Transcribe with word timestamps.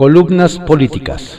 Columnas 0.00 0.58
políticas. 0.60 1.38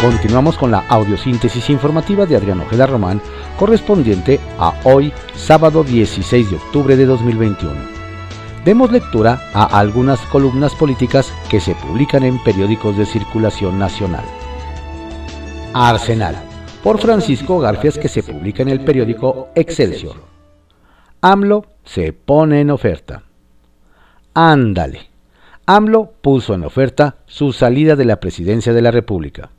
Continuamos 0.00 0.56
con 0.56 0.70
la 0.70 0.78
audiosíntesis 0.88 1.68
informativa 1.68 2.24
de 2.24 2.36
Adriano 2.36 2.62
Ojeda 2.62 2.86
Román, 2.86 3.20
correspondiente 3.58 4.40
a 4.58 4.72
hoy, 4.84 5.12
sábado 5.36 5.84
16 5.84 6.50
de 6.50 6.56
octubre 6.56 6.96
de 6.96 7.04
2021. 7.04 7.74
Demos 8.64 8.90
lectura 8.90 9.38
a 9.52 9.78
algunas 9.78 10.18
columnas 10.28 10.74
políticas 10.74 11.30
que 11.50 11.60
se 11.60 11.74
publican 11.74 12.22
en 12.22 12.42
periódicos 12.42 12.96
de 12.96 13.04
circulación 13.04 13.78
nacional. 13.78 14.24
Arsenal, 15.74 16.36
por 16.82 16.98
Francisco 16.98 17.58
Garfias, 17.58 17.98
que 17.98 18.08
se 18.08 18.22
publica 18.22 18.62
en 18.62 18.70
el 18.70 18.80
periódico 18.80 19.50
Excelsior. 19.54 20.16
AMLO 21.20 21.69
se 21.84 22.12
pone 22.12 22.60
en 22.60 22.70
oferta. 22.70 23.22
Ándale. 24.34 25.08
AMLO 25.66 26.12
puso 26.20 26.54
en 26.54 26.64
oferta 26.64 27.16
su 27.26 27.52
salida 27.52 27.94
de 27.96 28.04
la 28.04 28.18
presidencia 28.18 28.72
de 28.72 28.82
la 28.82 28.90
República. 28.90 29.50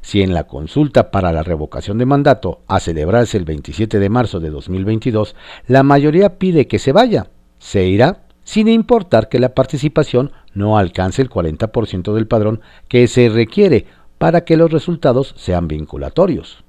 Si 0.00 0.22
en 0.22 0.34
la 0.34 0.44
consulta 0.44 1.10
para 1.10 1.32
la 1.32 1.42
revocación 1.42 1.98
de 1.98 2.06
mandato 2.06 2.60
a 2.68 2.78
celebrarse 2.78 3.38
el 3.38 3.44
27 3.44 3.98
de 3.98 4.08
marzo 4.10 4.38
de 4.38 4.50
2022 4.50 5.34
la 5.66 5.82
mayoría 5.82 6.38
pide 6.38 6.66
que 6.66 6.78
se 6.78 6.92
vaya, 6.92 7.28
se 7.58 7.86
irá 7.86 8.24
sin 8.44 8.68
importar 8.68 9.28
que 9.28 9.38
la 9.38 9.54
participación 9.54 10.30
no 10.52 10.76
alcance 10.76 11.22
el 11.22 11.30
40% 11.30 12.12
del 12.12 12.26
padrón 12.26 12.60
que 12.88 13.08
se 13.08 13.28
requiere 13.30 13.86
para 14.18 14.44
que 14.44 14.56
los 14.56 14.70
resultados 14.70 15.34
sean 15.36 15.66
vinculatorios. 15.66 16.62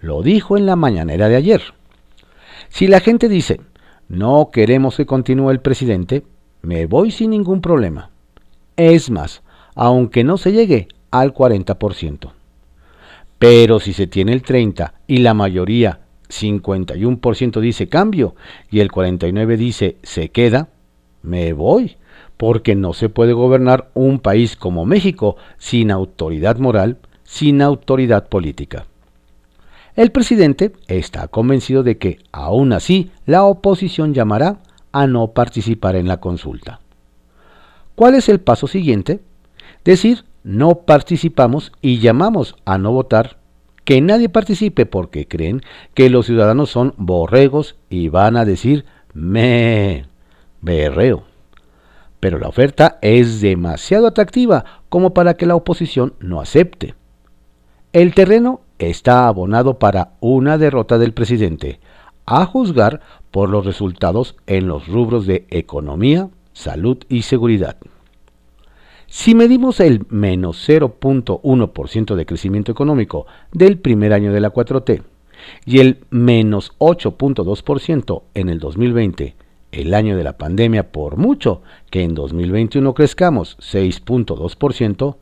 Lo 0.00 0.22
dijo 0.22 0.56
en 0.56 0.66
la 0.66 0.76
mañanera 0.76 1.28
de 1.28 1.36
ayer. 1.36 1.62
Si 2.68 2.86
la 2.86 3.00
gente 3.00 3.28
dice, 3.28 3.60
no 4.08 4.50
queremos 4.52 4.96
que 4.96 5.06
continúe 5.06 5.50
el 5.50 5.60
presidente, 5.60 6.24
me 6.62 6.86
voy 6.86 7.10
sin 7.10 7.30
ningún 7.30 7.60
problema. 7.60 8.10
Es 8.76 9.10
más, 9.10 9.42
aunque 9.74 10.24
no 10.24 10.36
se 10.36 10.52
llegue 10.52 10.88
al 11.10 11.34
40%. 11.34 12.32
Pero 13.38 13.80
si 13.80 13.92
se 13.92 14.06
tiene 14.06 14.32
el 14.32 14.42
30 14.42 14.94
y 15.06 15.18
la 15.18 15.34
mayoría 15.34 16.00
51% 16.28 17.60
dice 17.60 17.88
cambio 17.88 18.34
y 18.70 18.80
el 18.80 18.90
49% 18.90 19.56
dice 19.56 19.96
se 20.02 20.30
queda, 20.30 20.68
me 21.22 21.52
voy, 21.52 21.96
porque 22.36 22.74
no 22.74 22.92
se 22.92 23.08
puede 23.08 23.32
gobernar 23.32 23.90
un 23.94 24.20
país 24.20 24.56
como 24.56 24.86
México 24.86 25.36
sin 25.58 25.90
autoridad 25.90 26.58
moral, 26.58 26.98
sin 27.24 27.60
autoridad 27.60 28.28
política. 28.28 28.86
El 29.96 30.10
presidente 30.12 30.72
está 30.88 31.26
convencido 31.28 31.82
de 31.82 31.96
que, 31.96 32.18
aún 32.30 32.74
así, 32.74 33.10
la 33.24 33.44
oposición 33.44 34.12
llamará 34.12 34.58
a 34.92 35.06
no 35.06 35.28
participar 35.28 35.96
en 35.96 36.06
la 36.06 36.18
consulta. 36.18 36.80
¿Cuál 37.94 38.14
es 38.14 38.28
el 38.28 38.40
paso 38.40 38.66
siguiente? 38.66 39.20
Decir 39.84 40.24
no 40.44 40.82
participamos 40.82 41.72
y 41.80 41.98
llamamos 41.98 42.56
a 42.66 42.76
no 42.76 42.92
votar, 42.92 43.38
que 43.84 44.02
nadie 44.02 44.28
participe 44.28 44.84
porque 44.84 45.26
creen 45.26 45.62
que 45.94 46.10
los 46.10 46.26
ciudadanos 46.26 46.70
son 46.70 46.92
borregos 46.98 47.76
y 47.88 48.10
van 48.10 48.36
a 48.36 48.44
decir 48.44 48.84
me 49.14 50.04
berreo. 50.60 51.24
Pero 52.20 52.38
la 52.38 52.48
oferta 52.48 52.98
es 53.00 53.40
demasiado 53.40 54.06
atractiva 54.06 54.82
como 54.90 55.14
para 55.14 55.34
que 55.34 55.46
la 55.46 55.56
oposición 55.56 56.14
no 56.20 56.40
acepte. 56.40 56.94
El 57.92 58.14
terreno 58.14 58.60
está 58.78 59.26
abonado 59.28 59.78
para 59.78 60.12
una 60.20 60.58
derrota 60.58 60.98
del 60.98 61.12
presidente, 61.12 61.80
a 62.26 62.44
juzgar 62.44 63.00
por 63.30 63.48
los 63.48 63.64
resultados 63.64 64.36
en 64.46 64.66
los 64.68 64.88
rubros 64.88 65.26
de 65.26 65.46
economía, 65.50 66.28
salud 66.52 66.98
y 67.08 67.22
seguridad. 67.22 67.76
Si 69.06 69.34
medimos 69.34 69.78
el 69.80 70.04
menos 70.10 70.68
0.1% 70.68 72.14
de 72.16 72.26
crecimiento 72.26 72.72
económico 72.72 73.26
del 73.52 73.78
primer 73.78 74.12
año 74.12 74.32
de 74.32 74.40
la 74.40 74.52
4T 74.52 75.02
y 75.64 75.78
el 75.78 76.00
menos 76.10 76.72
8.2% 76.78 78.22
en 78.34 78.48
el 78.48 78.58
2020, 78.58 79.36
el 79.72 79.94
año 79.94 80.16
de 80.16 80.24
la 80.24 80.36
pandemia 80.36 80.90
por 80.90 81.18
mucho 81.18 81.62
que 81.90 82.02
en 82.02 82.14
2021 82.14 82.94
crezcamos 82.94 83.56
6.2%, 83.58 85.16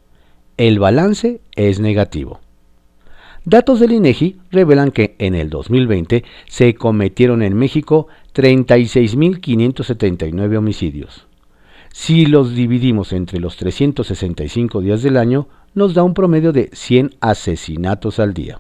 el 0.57 0.79
balance 0.79 1.41
es 1.57 1.81
negativo. 1.81 2.41
Datos 3.45 3.81
del 3.81 3.93
INEGI 3.93 4.39
revelan 4.51 4.91
que 4.91 5.15
en 5.19 5.35
el 5.35 5.51
2020 5.51 6.25
se 6.47 6.75
cometieron 6.75 7.43
en 7.43 7.55
México 7.55 8.07
36.579 8.35 10.57
homicidios 10.57 11.27
si 11.95 12.27
los 12.27 12.57
dividimos 12.57 13.13
entre 13.13 13.39
los 13.39 13.57
365 13.57 14.81
días 14.81 15.05
del 15.05 15.17
año, 15.17 15.47
nos 15.75 15.95
da 15.95 16.03
un 16.03 16.13
promedio 16.13 16.53
de 16.53 16.69
100 16.73 17.15
asesinatos 17.21 18.19
al 18.19 18.35
día. 18.35 18.59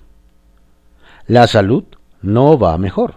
La 1.26 1.48
salud 1.48 1.82
no 2.22 2.56
va 2.56 2.78
mejor. 2.78 3.16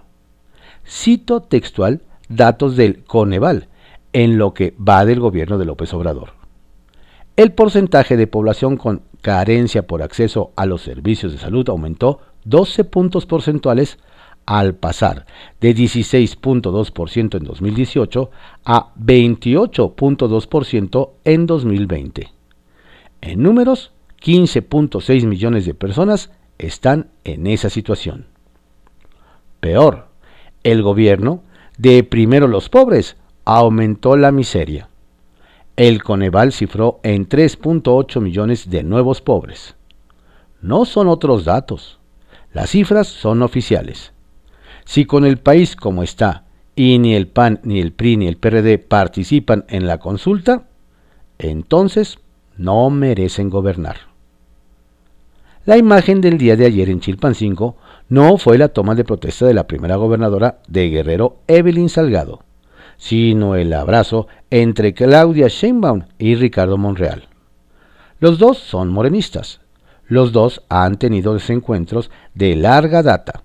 Cito 0.88 1.42
textual 1.42 2.02
datos 2.30 2.76
del 2.76 3.04
Coneval, 3.04 3.68
en 4.12 4.40
lo 4.40 4.56
que 4.56 4.74
va 4.76 5.06
del 5.06 5.20
gobierno 5.20 5.60
de 5.60 5.66
López 5.66 5.94
Obrador. 5.94 6.32
El 7.36 7.52
porcentaje 7.52 8.18
de 8.18 8.26
población 8.26 8.76
con 8.76 9.04
carencia 9.28 9.86
por 9.86 10.02
acceso 10.04 10.54
a 10.56 10.66
los 10.66 10.84
servicios 10.84 11.34
de 11.34 11.38
salud 11.38 11.68
aumentó 11.68 12.22
12 12.46 12.86
puntos 12.86 13.26
porcentuales 13.26 14.00
al 14.46 14.76
pasar 14.76 15.26
de 15.60 15.76
16.2% 15.76 17.36
en 17.36 17.44
2018 17.44 18.32
a 18.64 18.94
28.2% 18.96 21.10
en 21.26 21.46
2020. 21.46 22.32
En 23.20 23.44
números, 23.44 23.92
15.6 24.24 25.28
millones 25.28 25.66
de 25.66 25.74
personas 25.74 26.32
están 26.58 27.10
en 27.26 27.48
esa 27.48 27.70
situación. 27.70 28.28
Peor, 29.60 30.08
el 30.64 30.82
gobierno, 30.82 31.44
de 31.78 32.02
primero 32.06 32.48
los 32.48 32.70
pobres, 32.70 33.18
aumentó 33.44 34.16
la 34.16 34.32
miseria. 34.32 34.88
El 35.78 36.02
Coneval 36.02 36.54
cifró 36.54 37.00
en 37.04 37.30
3.8 37.30 38.20
millones 38.20 38.72
de 38.72 38.82
nuevos 38.82 39.22
pobres. 39.22 39.76
No 40.60 40.86
son 40.86 41.08
otros 41.08 41.46
datos. 41.46 42.00
Las 42.52 42.72
cifras 42.72 43.08
son 43.08 43.44
oficiales. 43.44 44.12
Si 44.86 45.06
con 45.06 45.24
el 45.24 45.38
país 45.38 45.76
como 45.76 46.02
está 46.02 46.46
y 46.76 46.98
ni 46.98 47.14
el 47.14 47.28
PAN, 47.28 47.60
ni 47.62 47.80
el 47.80 47.92
PRI, 47.92 48.18
ni 48.18 48.28
el 48.28 48.38
PRD 48.38 48.80
participan 48.80 49.66
en 49.68 49.86
la 49.86 50.00
consulta, 50.00 50.64
entonces 51.38 52.18
no 52.58 52.90
merecen 52.90 53.52
gobernar. 53.52 53.98
La 55.66 55.78
imagen 55.78 56.22
del 56.22 56.40
día 56.40 56.56
de 56.56 56.66
ayer 56.66 56.90
en 56.90 57.02
Chilpancingo 57.02 57.78
no 58.10 58.40
fue 58.40 58.58
la 58.58 58.70
toma 58.70 58.96
de 58.96 59.04
protesta 59.04 59.46
de 59.46 59.54
la 59.54 59.68
primera 59.68 59.96
gobernadora 59.98 60.58
de 60.68 60.90
Guerrero, 60.90 61.38
Evelyn 61.48 61.90
Salgado, 61.90 62.47
sino 62.97 63.56
el 63.56 63.74
abrazo 63.74 64.28
entre 64.50 64.94
Claudia 64.94 65.47
Sheinbaum 65.47 66.03
y 66.18 66.35
Ricardo 66.35 66.78
Monreal. 66.78 67.28
Los 68.19 68.40
dos 68.40 68.58
son 68.58 68.90
morenistas. 68.90 69.62
Los 70.08 70.31
dos 70.31 70.63
han 70.69 70.97
tenido 70.97 71.34
desencuentros 71.34 72.09
de 72.34 72.56
larga 72.56 73.03
data 73.03 73.44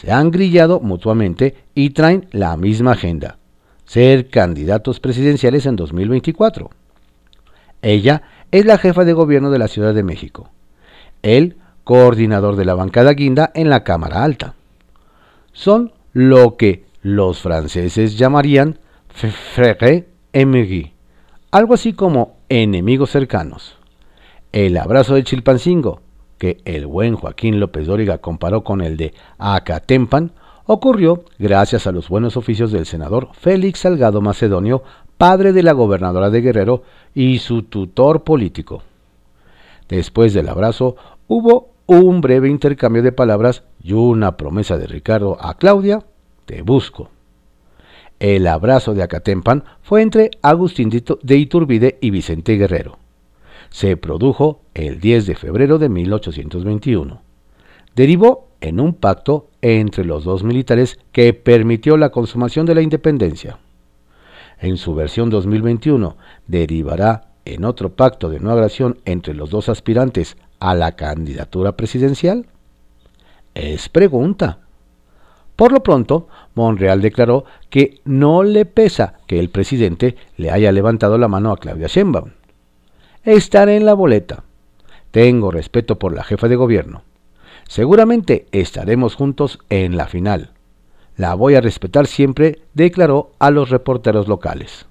se 0.00 0.12
han 0.12 0.30
grillado 0.30 0.78
mutuamente 0.78 1.56
y 1.74 1.90
traen 1.90 2.28
la 2.30 2.56
misma 2.56 2.92
agenda, 2.92 3.38
ser 3.84 4.28
candidatos 4.28 5.00
presidenciales 5.00 5.66
en 5.66 5.74
2024. 5.74 6.70
Ella 7.82 8.22
es 8.52 8.64
la 8.64 8.78
jefa 8.78 9.04
de 9.04 9.12
gobierno 9.12 9.50
de 9.50 9.58
la 9.58 9.66
Ciudad 9.66 9.94
de 9.94 10.04
México. 10.04 10.50
Él, 11.22 11.56
coordinador 11.82 12.54
de 12.54 12.64
la 12.64 12.74
bancada 12.74 13.12
guinda 13.12 13.50
en 13.56 13.70
la 13.70 13.82
Cámara 13.82 14.22
Alta. 14.22 14.54
Son 15.52 15.92
lo 16.12 16.56
que 16.56 16.84
los 17.02 17.40
franceses 17.40 18.18
llamarían 18.18 18.78
frère 19.54 20.06
émigrés, 20.32 20.92
algo 21.50 21.74
así 21.74 21.92
como 21.92 22.36
enemigos 22.48 23.10
cercanos. 23.10 23.76
El 24.52 24.76
abrazo 24.76 25.14
de 25.14 25.24
Chilpancingo, 25.24 26.00
que 26.38 26.58
el 26.64 26.86
buen 26.86 27.16
Joaquín 27.16 27.60
López 27.60 27.86
Dóriga 27.86 28.18
comparó 28.18 28.64
con 28.64 28.80
el 28.80 28.96
de 28.96 29.12
Acatempan, 29.38 30.32
ocurrió 30.66 31.24
gracias 31.38 31.86
a 31.86 31.92
los 31.92 32.08
buenos 32.08 32.36
oficios 32.36 32.70
del 32.70 32.86
senador 32.86 33.30
Félix 33.32 33.80
Salgado 33.80 34.20
Macedonio, 34.20 34.82
padre 35.16 35.52
de 35.52 35.62
la 35.62 35.72
gobernadora 35.72 36.30
de 36.30 36.40
Guerrero 36.40 36.82
y 37.14 37.38
su 37.38 37.64
tutor 37.64 38.22
político. 38.22 38.82
Después 39.88 40.34
del 40.34 40.48
abrazo 40.48 40.96
hubo 41.26 41.70
un 41.86 42.20
breve 42.20 42.48
intercambio 42.48 43.02
de 43.02 43.12
palabras 43.12 43.64
y 43.82 43.94
una 43.94 44.36
promesa 44.36 44.76
de 44.76 44.86
Ricardo 44.86 45.38
a 45.40 45.54
Claudia, 45.54 46.04
te 46.48 46.62
busco. 46.62 47.10
El 48.18 48.48
abrazo 48.48 48.94
de 48.94 49.04
Acatempan 49.04 49.62
fue 49.82 50.02
entre 50.02 50.32
Agustín 50.42 50.90
de 50.90 51.36
Iturbide 51.36 51.98
y 52.00 52.10
Vicente 52.10 52.56
Guerrero 52.56 52.98
se 53.70 53.96
produjo 53.96 54.60
el 54.74 55.00
10 55.00 55.26
de 55.26 55.34
febrero 55.34 55.78
de 55.78 55.88
1821. 55.88 57.20
Derivó 57.94 58.48
en 58.60 58.80
un 58.80 58.94
pacto 58.94 59.48
entre 59.60 60.04
los 60.04 60.24
dos 60.24 60.42
militares 60.42 60.98
que 61.12 61.32
permitió 61.34 61.96
la 61.96 62.10
consumación 62.10 62.66
de 62.66 62.74
la 62.74 62.82
independencia. 62.82 63.58
En 64.60 64.76
su 64.76 64.94
versión 64.94 65.30
2021 65.30 66.16
derivará 66.46 67.28
en 67.44 67.64
otro 67.64 67.90
pacto 67.90 68.28
de 68.28 68.40
no 68.40 68.50
agresión 68.50 68.98
entre 69.04 69.34
los 69.34 69.50
dos 69.50 69.68
aspirantes 69.68 70.36
a 70.58 70.74
la 70.74 70.96
candidatura 70.96 71.72
presidencial? 71.72 72.46
Es 73.54 73.88
pregunta. 73.88 74.58
Por 75.58 75.72
lo 75.72 75.82
pronto, 75.82 76.28
Monreal 76.54 77.02
declaró 77.02 77.44
que 77.68 78.00
no 78.04 78.44
le 78.44 78.64
pesa 78.64 79.14
que 79.26 79.40
el 79.40 79.50
presidente 79.50 80.14
le 80.36 80.52
haya 80.52 80.70
levantado 80.70 81.18
la 81.18 81.26
mano 81.26 81.50
a 81.50 81.56
Claudia 81.56 81.88
Sheinbaum. 81.88 82.30
Estaré 83.24 83.76
en 83.76 83.84
la 83.84 83.94
boleta. 83.94 84.44
Tengo 85.10 85.50
respeto 85.50 85.98
por 85.98 86.14
la 86.14 86.22
jefa 86.22 86.46
de 86.46 86.54
gobierno. 86.54 87.02
Seguramente 87.66 88.46
estaremos 88.52 89.16
juntos 89.16 89.58
en 89.68 89.96
la 89.96 90.06
final. 90.06 90.52
La 91.16 91.34
voy 91.34 91.56
a 91.56 91.60
respetar 91.60 92.06
siempre, 92.06 92.60
declaró 92.74 93.32
a 93.40 93.50
los 93.50 93.68
reporteros 93.68 94.28
locales. 94.28 94.86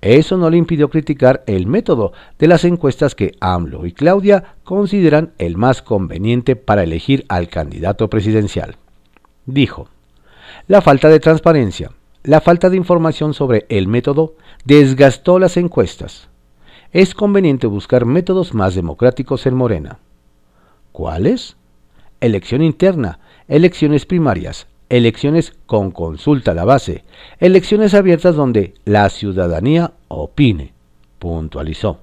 Eso 0.00 0.36
no 0.36 0.50
le 0.50 0.56
impidió 0.56 0.88
criticar 0.88 1.42
el 1.48 1.66
método 1.66 2.12
de 2.38 2.46
las 2.46 2.64
encuestas 2.64 3.16
que 3.16 3.34
AMLO 3.40 3.86
y 3.86 3.92
Claudia 3.92 4.54
consideran 4.62 5.32
el 5.38 5.56
más 5.56 5.82
conveniente 5.82 6.54
para 6.54 6.84
elegir 6.84 7.26
al 7.28 7.48
candidato 7.48 8.08
presidencial. 8.08 8.76
Dijo, 9.48 9.88
la 10.66 10.82
falta 10.82 11.08
de 11.08 11.20
transparencia, 11.20 11.90
la 12.22 12.42
falta 12.42 12.68
de 12.68 12.76
información 12.76 13.32
sobre 13.32 13.64
el 13.70 13.88
método 13.88 14.34
desgastó 14.66 15.38
las 15.38 15.56
encuestas. 15.56 16.28
Es 16.92 17.14
conveniente 17.14 17.66
buscar 17.66 18.04
métodos 18.04 18.52
más 18.52 18.74
democráticos 18.74 19.46
en 19.46 19.54
Morena. 19.54 20.00
¿Cuáles? 20.92 21.56
Elección 22.20 22.60
interna, 22.60 23.20
elecciones 23.48 24.04
primarias, 24.04 24.66
elecciones 24.90 25.54
con 25.64 25.92
consulta 25.92 26.50
a 26.50 26.54
la 26.54 26.66
base, 26.66 27.04
elecciones 27.40 27.94
abiertas 27.94 28.36
donde 28.36 28.74
la 28.84 29.08
ciudadanía 29.08 29.94
opine, 30.08 30.74
puntualizó. 31.18 32.00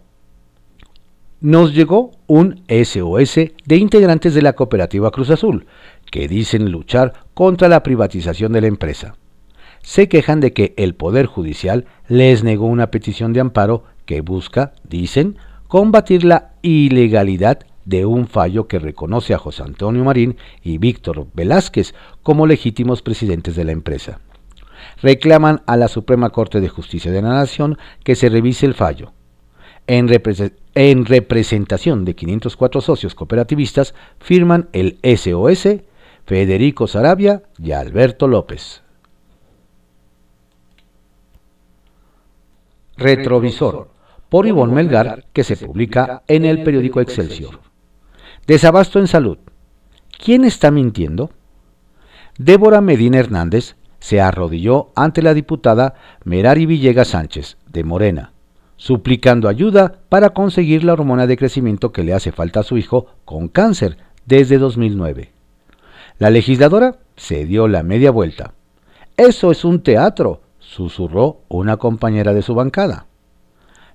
Nos 1.42 1.76
llegó 1.76 2.10
un 2.26 2.64
SOS 2.68 3.36
de 3.66 3.76
integrantes 3.76 4.34
de 4.34 4.42
la 4.42 4.54
cooperativa 4.54 5.12
Cruz 5.12 5.30
Azul, 5.30 5.68
que 6.16 6.30
dicen 6.30 6.72
luchar 6.72 7.12
contra 7.34 7.68
la 7.68 7.84
privatización 7.84 8.54
de 8.54 8.62
la 8.62 8.68
empresa. 8.68 9.18
Se 9.82 10.08
quejan 10.08 10.40
de 10.40 10.54
que 10.54 10.74
el 10.78 10.96
Poder 10.96 11.26
Judicial 11.26 11.88
les 12.08 12.42
negó 12.42 12.68
una 12.68 12.90
petición 12.90 13.34
de 13.34 13.42
amparo 13.42 13.84
que 14.06 14.22
busca, 14.22 14.72
dicen, 14.86 15.38
combatir 15.68 16.24
la 16.24 16.54
ilegalidad 16.62 17.66
de 17.84 18.06
un 18.06 18.28
fallo 18.28 18.70
que 18.70 18.80
reconoce 18.80 19.34
a 19.34 19.38
José 19.38 19.64
Antonio 19.64 20.06
Marín 20.06 20.38
y 20.64 20.78
Víctor 20.78 21.28
Velázquez 21.34 21.94
como 22.24 22.48
legítimos 22.48 23.02
presidentes 23.02 23.58
de 23.58 23.66
la 23.66 23.74
empresa. 23.74 24.22
Reclaman 25.02 25.64
a 25.66 25.76
la 25.76 25.90
Suprema 25.90 26.30
Corte 26.30 26.62
de 26.62 26.70
Justicia 26.70 27.12
de 27.12 27.24
la 27.24 27.34
Nación 27.34 27.78
que 28.06 28.16
se 28.16 28.30
revise 28.30 28.66
el 28.66 28.74
fallo. 28.74 29.12
En, 29.86 30.10
en 30.76 31.06
representación 31.06 32.06
de 32.06 32.16
504 32.16 32.80
socios 32.80 33.16
cooperativistas 33.16 33.94
firman 34.22 34.70
el 34.72 34.98
SOS 35.04 35.82
Federico 36.26 36.88
Sarabia 36.88 37.44
y 37.60 37.72
Alberto 37.72 38.28
López. 38.28 38.82
Retrovisor, 42.98 43.90
por 44.30 44.48
Ivonne 44.48 44.74
Melgar, 44.74 45.26
que 45.34 45.44
se 45.44 45.56
publica 45.56 46.24
en 46.28 46.46
el 46.46 46.64
periódico 46.64 47.00
Excelsior. 47.00 47.60
Desabasto 48.48 49.00
en 49.00 49.08
salud. 49.08 49.38
¿Quién 50.24 50.46
está 50.46 50.72
mintiendo? 50.72 51.30
Débora 52.40 52.82
Medina 52.82 53.20
Hernández 53.20 53.76
se 54.00 54.20
arrodilló 54.20 54.92
ante 54.96 55.22
la 55.22 55.34
diputada 55.34 55.94
Merari 56.24 56.66
Villegas 56.66 57.10
Sánchez, 57.10 57.58
de 57.70 57.84
Morena, 57.84 58.34
suplicando 58.78 59.48
ayuda 59.48 60.00
para 60.10 60.32
conseguir 60.32 60.84
la 60.84 60.94
hormona 60.94 61.28
de 61.28 61.38
crecimiento 61.38 61.92
que 61.92 62.04
le 62.04 62.14
hace 62.14 62.32
falta 62.32 62.62
a 62.62 62.64
su 62.64 62.78
hijo 62.78 63.08
con 63.26 63.48
cáncer 63.48 63.98
desde 64.26 64.58
2009. 64.58 65.35
La 66.18 66.30
legisladora 66.30 67.00
se 67.18 67.46
dio 67.46 67.68
la 67.68 67.84
media 67.84 68.10
vuelta. 68.10 68.54
Eso 69.18 69.52
es 69.52 69.66
un 69.66 69.84
teatro, 69.84 70.42
susurró 70.60 71.42
una 71.50 71.76
compañera 71.76 72.34
de 72.34 72.42
su 72.42 72.56
bancada. 72.56 73.08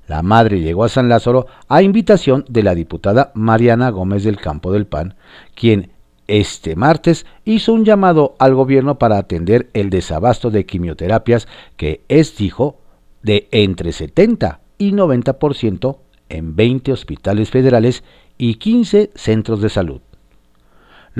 La 0.07 0.23
madre 0.23 0.61
llegó 0.61 0.85
a 0.85 0.91
San 0.91 1.09
Lázaro 1.09 1.47
a 1.69 1.81
invitación 1.81 2.45
de 2.49 2.63
la 2.63 2.75
diputada 2.75 3.31
Mariana 3.35 3.89
Gómez 3.89 4.23
del 4.25 4.37
Campo 4.37 4.71
del 4.71 4.87
PAN, 4.87 5.15
quien 5.55 5.93
este 6.27 6.77
martes 6.77 7.25
hizo 7.45 7.73
un 7.73 7.87
llamado 7.87 8.35
al 8.39 8.55
gobierno 8.55 8.99
para 8.99 9.17
atender 9.17 9.71
el 9.73 9.89
desabasto 9.89 10.51
de 10.51 10.67
quimioterapias 10.67 11.49
que 11.79 12.03
es, 12.09 12.37
dijo, 12.37 12.81
de 13.23 13.49
entre 13.51 13.93
70 13.93 14.61
y 14.77 14.93
90% 14.93 15.99
en 16.29 16.55
20 16.55 16.93
hospitales 16.93 17.51
federales 17.51 18.05
y 18.37 18.57
15 18.57 19.11
centros 19.15 19.63
de 19.63 19.71
salud. 19.71 20.01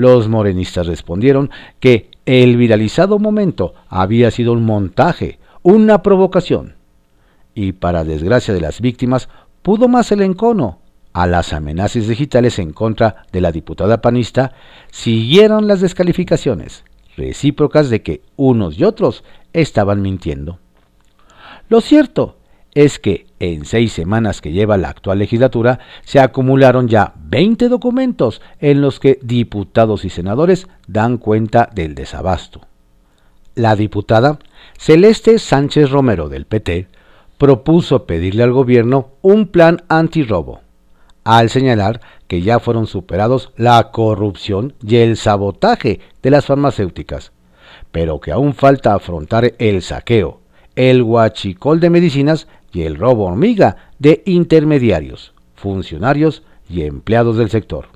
Los 0.01 0.29
morenistas 0.29 0.87
respondieron 0.87 1.51
que 1.79 2.09
el 2.25 2.57
viralizado 2.57 3.19
momento 3.19 3.75
había 3.87 4.31
sido 4.31 4.51
un 4.53 4.65
montaje, 4.65 5.37
una 5.61 6.01
provocación 6.01 6.73
y 7.53 7.73
para 7.73 8.03
desgracia 8.03 8.51
de 8.51 8.61
las 8.61 8.81
víctimas, 8.81 9.29
pudo 9.61 9.87
más 9.87 10.11
el 10.11 10.23
encono. 10.23 10.79
A 11.13 11.27
las 11.27 11.53
amenazas 11.53 12.07
digitales 12.07 12.57
en 12.57 12.73
contra 12.73 13.27
de 13.31 13.41
la 13.41 13.51
diputada 13.51 14.01
panista 14.01 14.53
siguieron 14.89 15.67
las 15.67 15.81
descalificaciones 15.81 16.83
recíprocas 17.15 17.91
de 17.91 18.01
que 18.01 18.23
unos 18.37 18.79
y 18.79 18.85
otros 18.85 19.23
estaban 19.53 20.01
mintiendo. 20.01 20.57
Lo 21.69 21.79
cierto 21.79 22.37
es 22.73 22.99
que 22.99 23.27
en 23.39 23.65
seis 23.65 23.93
semanas 23.93 24.41
que 24.41 24.51
lleva 24.51 24.77
la 24.77 24.89
actual 24.89 25.19
legislatura 25.19 25.79
se 26.05 26.19
acumularon 26.19 26.87
ya 26.87 27.13
20 27.17 27.69
documentos 27.69 28.41
en 28.59 28.81
los 28.81 28.99
que 28.99 29.19
diputados 29.21 30.05
y 30.05 30.09
senadores 30.09 30.67
dan 30.87 31.17
cuenta 31.17 31.69
del 31.73 31.95
desabasto. 31.95 32.61
La 33.55 33.75
diputada 33.75 34.39
Celeste 34.77 35.37
Sánchez 35.39 35.89
Romero 35.89 36.29
del 36.29 36.45
PT 36.45 36.87
propuso 37.37 38.05
pedirle 38.05 38.43
al 38.43 38.51
gobierno 38.51 39.09
un 39.21 39.47
plan 39.47 39.83
antirrobo, 39.89 40.61
al 41.23 41.49
señalar 41.49 41.99
que 42.27 42.41
ya 42.41 42.59
fueron 42.59 42.87
superados 42.87 43.51
la 43.57 43.91
corrupción 43.91 44.73
y 44.85 44.97
el 44.97 45.17
sabotaje 45.17 45.99
de 46.21 46.29
las 46.29 46.45
farmacéuticas, 46.45 47.31
pero 47.91 48.19
que 48.19 48.31
aún 48.31 48.53
falta 48.53 48.93
afrontar 48.93 49.53
el 49.57 49.81
saqueo, 49.81 50.40
el 50.75 51.01
huachicol 51.01 51.79
de 51.79 51.89
medicinas 51.89 52.47
y 52.71 52.83
el 52.83 52.95
robo 52.95 53.25
hormiga 53.25 53.77
de 53.99 54.23
intermediarios, 54.25 55.33
funcionarios 55.55 56.43
y 56.69 56.83
empleados 56.83 57.37
del 57.37 57.49
sector. 57.49 57.87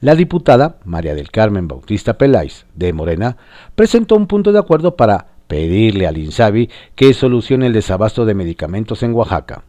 La 0.00 0.14
diputada 0.14 0.76
María 0.84 1.14
del 1.14 1.30
Carmen 1.30 1.66
Bautista 1.66 2.18
Peláez, 2.18 2.66
de 2.74 2.92
Morena, 2.92 3.36
presentó 3.74 4.16
un 4.16 4.26
punto 4.26 4.52
de 4.52 4.58
acuerdo 4.58 4.96
para 4.96 5.26
pedirle 5.48 6.06
al 6.06 6.18
INSABI 6.18 6.70
que 6.94 7.14
solucione 7.14 7.66
el 7.66 7.72
desabasto 7.72 8.24
de 8.24 8.34
medicamentos 8.34 9.02
en 9.02 9.14
Oaxaca. 9.14 9.64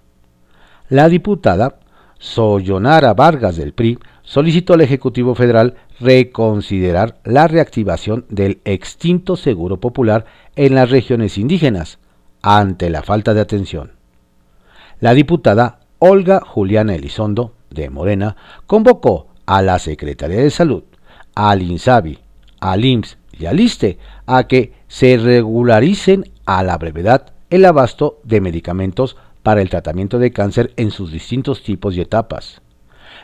La 0.89 1.09
diputada 1.09 1.79
Soyonara 2.19 3.13
Vargas 3.13 3.55
del 3.55 3.73
PRI 3.73 3.97
solicitó 4.29 4.75
al 4.75 4.81
Ejecutivo 4.81 5.33
Federal 5.33 5.73
reconsiderar 5.99 7.17
la 7.23 7.47
reactivación 7.47 8.25
del 8.29 8.61
extinto 8.63 9.35
Seguro 9.35 9.79
Popular 9.79 10.25
en 10.55 10.75
las 10.75 10.91
regiones 10.91 11.39
indígenas 11.39 11.97
ante 12.43 12.91
la 12.91 13.01
falta 13.01 13.33
de 13.33 13.41
atención. 13.41 13.93
La 14.99 15.15
diputada 15.15 15.79
Olga 15.97 16.41
Juliana 16.45 16.93
Elizondo, 16.93 17.55
de 17.71 17.89
Morena, 17.89 18.35
convocó 18.67 19.29
a 19.47 19.63
la 19.63 19.79
Secretaría 19.79 20.41
de 20.41 20.51
Salud, 20.51 20.83
al 21.33 21.63
INSABI, 21.63 22.19
al 22.59 22.85
IMSS 22.85 23.17
y 23.39 23.47
al 23.47 23.59
ISTE 23.59 23.97
a 24.27 24.43
que 24.43 24.73
se 24.87 25.17
regularicen 25.17 26.29
a 26.45 26.61
la 26.61 26.77
brevedad 26.77 27.33
el 27.49 27.65
abasto 27.65 28.19
de 28.23 28.41
medicamentos 28.41 29.17
para 29.41 29.63
el 29.63 29.71
tratamiento 29.71 30.19
de 30.19 30.31
cáncer 30.31 30.71
en 30.77 30.91
sus 30.91 31.11
distintos 31.11 31.63
tipos 31.63 31.95
y 31.95 32.01
etapas. 32.01 32.61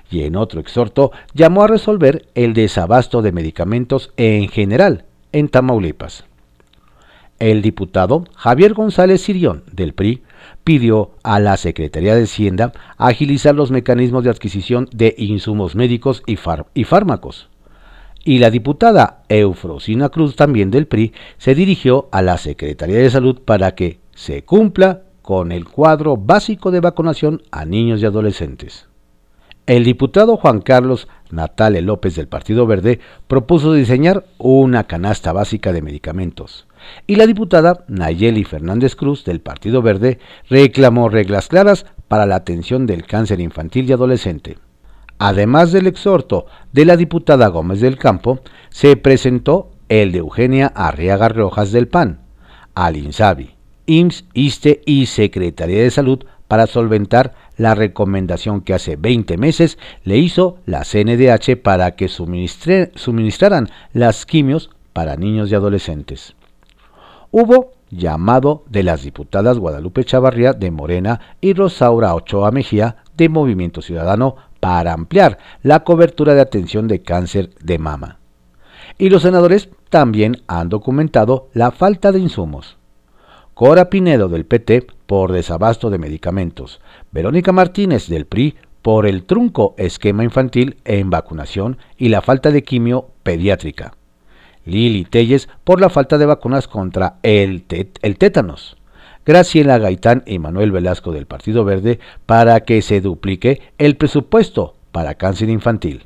Y 0.09 0.23
en 0.23 0.35
otro 0.35 0.59
exhorto 0.59 1.11
llamó 1.33 1.63
a 1.63 1.67
resolver 1.67 2.27
el 2.35 2.53
desabasto 2.53 3.21
de 3.21 3.31
medicamentos 3.31 4.11
en 4.17 4.47
general 4.49 5.05
en 5.31 5.49
Tamaulipas. 5.49 6.25
El 7.39 7.61
diputado 7.61 8.25
Javier 8.35 8.73
González 8.73 9.21
Sirión 9.21 9.63
del 9.71 9.93
PRI 9.93 10.23
pidió 10.63 11.11
a 11.23 11.39
la 11.39 11.57
Secretaría 11.57 12.15
de 12.15 12.23
Hacienda 12.23 12.71
agilizar 12.97 13.53
los 13.55 13.71
mecanismos 13.71 14.23
de 14.23 14.29
adquisición 14.29 14.87
de 14.93 15.15
insumos 15.17 15.75
médicos 15.75 16.23
y, 16.25 16.37
y 16.73 16.83
fármacos 16.85 17.49
y 18.25 18.39
la 18.39 18.49
diputada 18.49 19.23
Eufrosina 19.29 20.09
Cruz, 20.09 20.35
también 20.35 20.71
del 20.71 20.87
PRI, 20.87 21.13
se 21.37 21.53
dirigió 21.53 22.09
a 22.11 22.23
la 22.23 22.39
Secretaría 22.39 22.97
de 22.97 23.09
Salud 23.11 23.39
para 23.45 23.75
que 23.75 23.99
se 24.15 24.43
cumpla 24.43 25.03
con 25.21 25.51
el 25.51 25.65
cuadro 25.65 26.17
básico 26.17 26.71
de 26.71 26.79
vacunación 26.79 27.43
a 27.51 27.65
niños 27.65 28.01
y 28.01 28.05
adolescentes. 28.07 28.87
El 29.67 29.83
diputado 29.83 30.37
Juan 30.37 30.61
Carlos 30.61 31.07
Natale 31.31 31.81
López 31.81 32.15
del 32.15 32.27
Partido 32.27 32.67
Verde 32.67 32.99
propuso 33.27 33.73
diseñar 33.73 34.25
una 34.37 34.83
canasta 34.83 35.33
básica 35.33 35.73
de 35.73 35.81
medicamentos 35.81 36.67
y 37.07 37.15
la 37.15 37.25
diputada 37.25 37.83
Nayeli 37.87 38.43
Fernández 38.43 38.95
Cruz 38.95 39.25
del 39.25 39.41
Partido 39.41 39.81
Verde 39.81 40.19
reclamó 40.49 41.09
reglas 41.09 41.47
claras 41.47 41.87
para 42.07 42.27
la 42.27 42.35
atención 42.35 42.85
del 42.85 43.07
cáncer 43.07 43.39
infantil 43.39 43.89
y 43.89 43.93
adolescente. 43.93 44.59
Además 45.17 45.71
del 45.71 45.87
exhorto 45.87 46.45
de 46.71 46.85
la 46.85 46.95
diputada 46.95 47.47
Gómez 47.47 47.81
del 47.81 47.97
Campo, 47.97 48.41
se 48.69 48.95
presentó 48.97 49.71
el 49.89 50.11
de 50.11 50.19
Eugenia 50.19 50.67
Arriaga 50.75 51.29
Rojas 51.29 51.71
del 51.71 51.87
PAN, 51.87 52.19
al 52.75 52.97
INSABI, 52.97 53.55
IMSS, 53.87 54.25
ISTE 54.33 54.81
y 54.85 55.07
Secretaría 55.07 55.81
de 55.81 55.89
Salud 55.89 56.23
para 56.47 56.67
solventar 56.67 57.33
la 57.57 57.75
recomendación 57.75 58.61
que 58.61 58.73
hace 58.73 58.95
20 58.95 59.37
meses 59.37 59.77
le 60.03 60.17
hizo 60.17 60.57
la 60.65 60.83
CNDH 60.83 61.61
para 61.61 61.95
que 61.95 62.07
suministraran 62.07 63.69
las 63.93 64.25
quimios 64.25 64.69
para 64.93 65.15
niños 65.15 65.51
y 65.51 65.55
adolescentes. 65.55 66.35
Hubo 67.31 67.71
llamado 67.89 68.63
de 68.69 68.83
las 68.83 69.03
diputadas 69.03 69.59
Guadalupe 69.59 70.03
Chavarría 70.03 70.53
de 70.53 70.71
Morena 70.71 71.19
y 71.41 71.53
Rosaura 71.53 72.15
Ochoa 72.15 72.51
Mejía 72.51 72.97
de 73.15 73.29
Movimiento 73.29 73.81
Ciudadano 73.81 74.35
para 74.59 74.93
ampliar 74.93 75.37
la 75.61 75.83
cobertura 75.83 76.33
de 76.33 76.41
atención 76.41 76.87
de 76.87 77.01
cáncer 77.01 77.51
de 77.61 77.77
mama. 77.77 78.19
Y 78.97 79.09
los 79.09 79.23
senadores 79.23 79.69
también 79.89 80.41
han 80.47 80.69
documentado 80.69 81.49
la 81.53 81.71
falta 81.71 82.11
de 82.11 82.19
insumos. 82.19 82.77
Cora 83.55 83.89
Pinedo 83.89 84.27
del 84.27 84.45
PT 84.45 84.85
por 85.05 85.31
desabasto 85.31 85.89
de 85.89 85.97
medicamentos, 85.97 86.81
Verónica 87.13 87.53
Martínez 87.53 88.09
del 88.09 88.25
PRI 88.25 88.55
por 88.81 89.07
el 89.07 89.23
trunco 89.23 89.75
esquema 89.77 90.25
infantil 90.25 90.75
en 90.83 91.09
vacunación 91.09 91.77
y 91.97 92.09
la 92.09 92.21
falta 92.21 92.51
de 92.51 92.63
quimio 92.63 93.11
pediátrica. 93.23 93.93
Lili 94.65 95.05
Telles 95.05 95.47
por 95.63 95.79
la 95.79 95.89
falta 95.89 96.17
de 96.17 96.25
vacunas 96.25 96.67
contra 96.67 97.15
el, 97.23 97.63
tétanos. 97.63 98.75
Graciela 99.25 99.77
Gaitán 99.77 100.23
y 100.25 100.37
Manuel 100.37 100.73
Velasco 100.73 101.13
del 101.13 101.25
Partido 101.25 101.63
Verde 101.63 102.01
para 102.25 102.59
que 102.59 102.81
se 102.81 102.99
duplique 102.99 103.61
el 103.77 103.95
presupuesto 103.95 104.75
para 104.91 105.15
cáncer 105.15 105.49
infantil. 105.49 106.03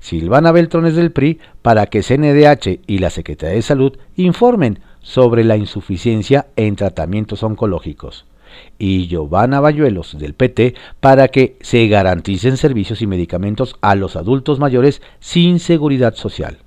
Silvana 0.00 0.50
Beltrones 0.50 0.96
del 0.96 1.12
PRI 1.12 1.38
para 1.62 1.86
que 1.86 2.02
CNDH 2.02 2.80
y 2.88 2.98
la 2.98 3.10
Secretaría 3.10 3.54
de 3.54 3.62
Salud 3.62 3.96
informen 4.16 4.80
sobre 5.04 5.44
la 5.44 5.56
insuficiencia 5.56 6.48
en 6.56 6.74
tratamientos 6.74 7.44
oncológicos. 7.44 8.24
Y 8.78 9.06
Giovanna 9.06 9.60
Bayuelos 9.60 10.18
del 10.18 10.34
PT 10.34 10.74
para 11.00 11.28
que 11.28 11.56
se 11.60 11.86
garanticen 11.86 12.56
servicios 12.56 13.02
y 13.02 13.06
medicamentos 13.06 13.76
a 13.80 13.94
los 13.94 14.16
adultos 14.16 14.58
mayores 14.58 15.02
sin 15.20 15.60
seguridad 15.60 16.14
social. 16.14 16.58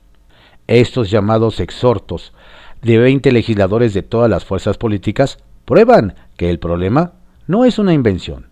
Estos 0.67 1.09
llamados 1.09 1.59
exhortos 1.59 2.33
de 2.81 2.97
20 2.97 3.31
legisladores 3.31 3.93
de 3.93 4.03
todas 4.03 4.29
las 4.29 4.45
fuerzas 4.45 4.77
políticas 4.77 5.39
prueban 5.65 6.15
que 6.37 6.49
el 6.49 6.59
problema 6.59 7.13
no 7.47 7.65
es 7.65 7.79
una 7.79 7.93
invención, 7.93 8.47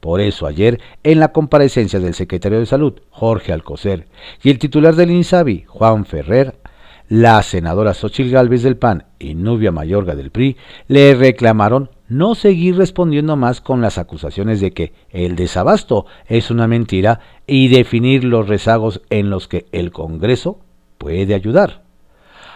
por 0.00 0.20
eso 0.20 0.46
ayer, 0.46 0.80
en 1.02 1.18
la 1.18 1.32
comparecencia 1.32 1.98
del 1.98 2.14
secretario 2.14 2.60
de 2.60 2.66
Salud, 2.66 2.94
Jorge 3.10 3.52
Alcocer, 3.52 4.06
y 4.42 4.50
el 4.50 4.58
titular 4.58 4.94
del 4.94 5.10
INSABI, 5.10 5.64
Juan 5.66 6.04
Ferrer, 6.04 6.54
la 7.08 7.42
senadora 7.42 7.94
Xochil 7.94 8.30
Gálvez 8.30 8.62
del 8.62 8.76
PAN 8.76 9.04
y 9.18 9.34
Nubia 9.34 9.72
Mayorga 9.72 10.14
del 10.14 10.30
PRI 10.30 10.56
le 10.88 11.14
reclamaron 11.14 11.90
no 12.08 12.34
seguir 12.34 12.76
respondiendo 12.76 13.36
más 13.36 13.60
con 13.60 13.80
las 13.80 13.98
acusaciones 13.98 14.60
de 14.60 14.72
que 14.72 14.92
el 15.10 15.36
desabasto 15.36 16.06
es 16.26 16.50
una 16.50 16.66
mentira 16.66 17.20
y 17.46 17.68
definir 17.68 18.24
los 18.24 18.48
rezagos 18.48 19.02
en 19.10 19.30
los 19.30 19.48
que 19.48 19.66
el 19.72 19.90
Congreso 19.90 20.60
puede 20.98 21.34
ayudar. 21.34 21.82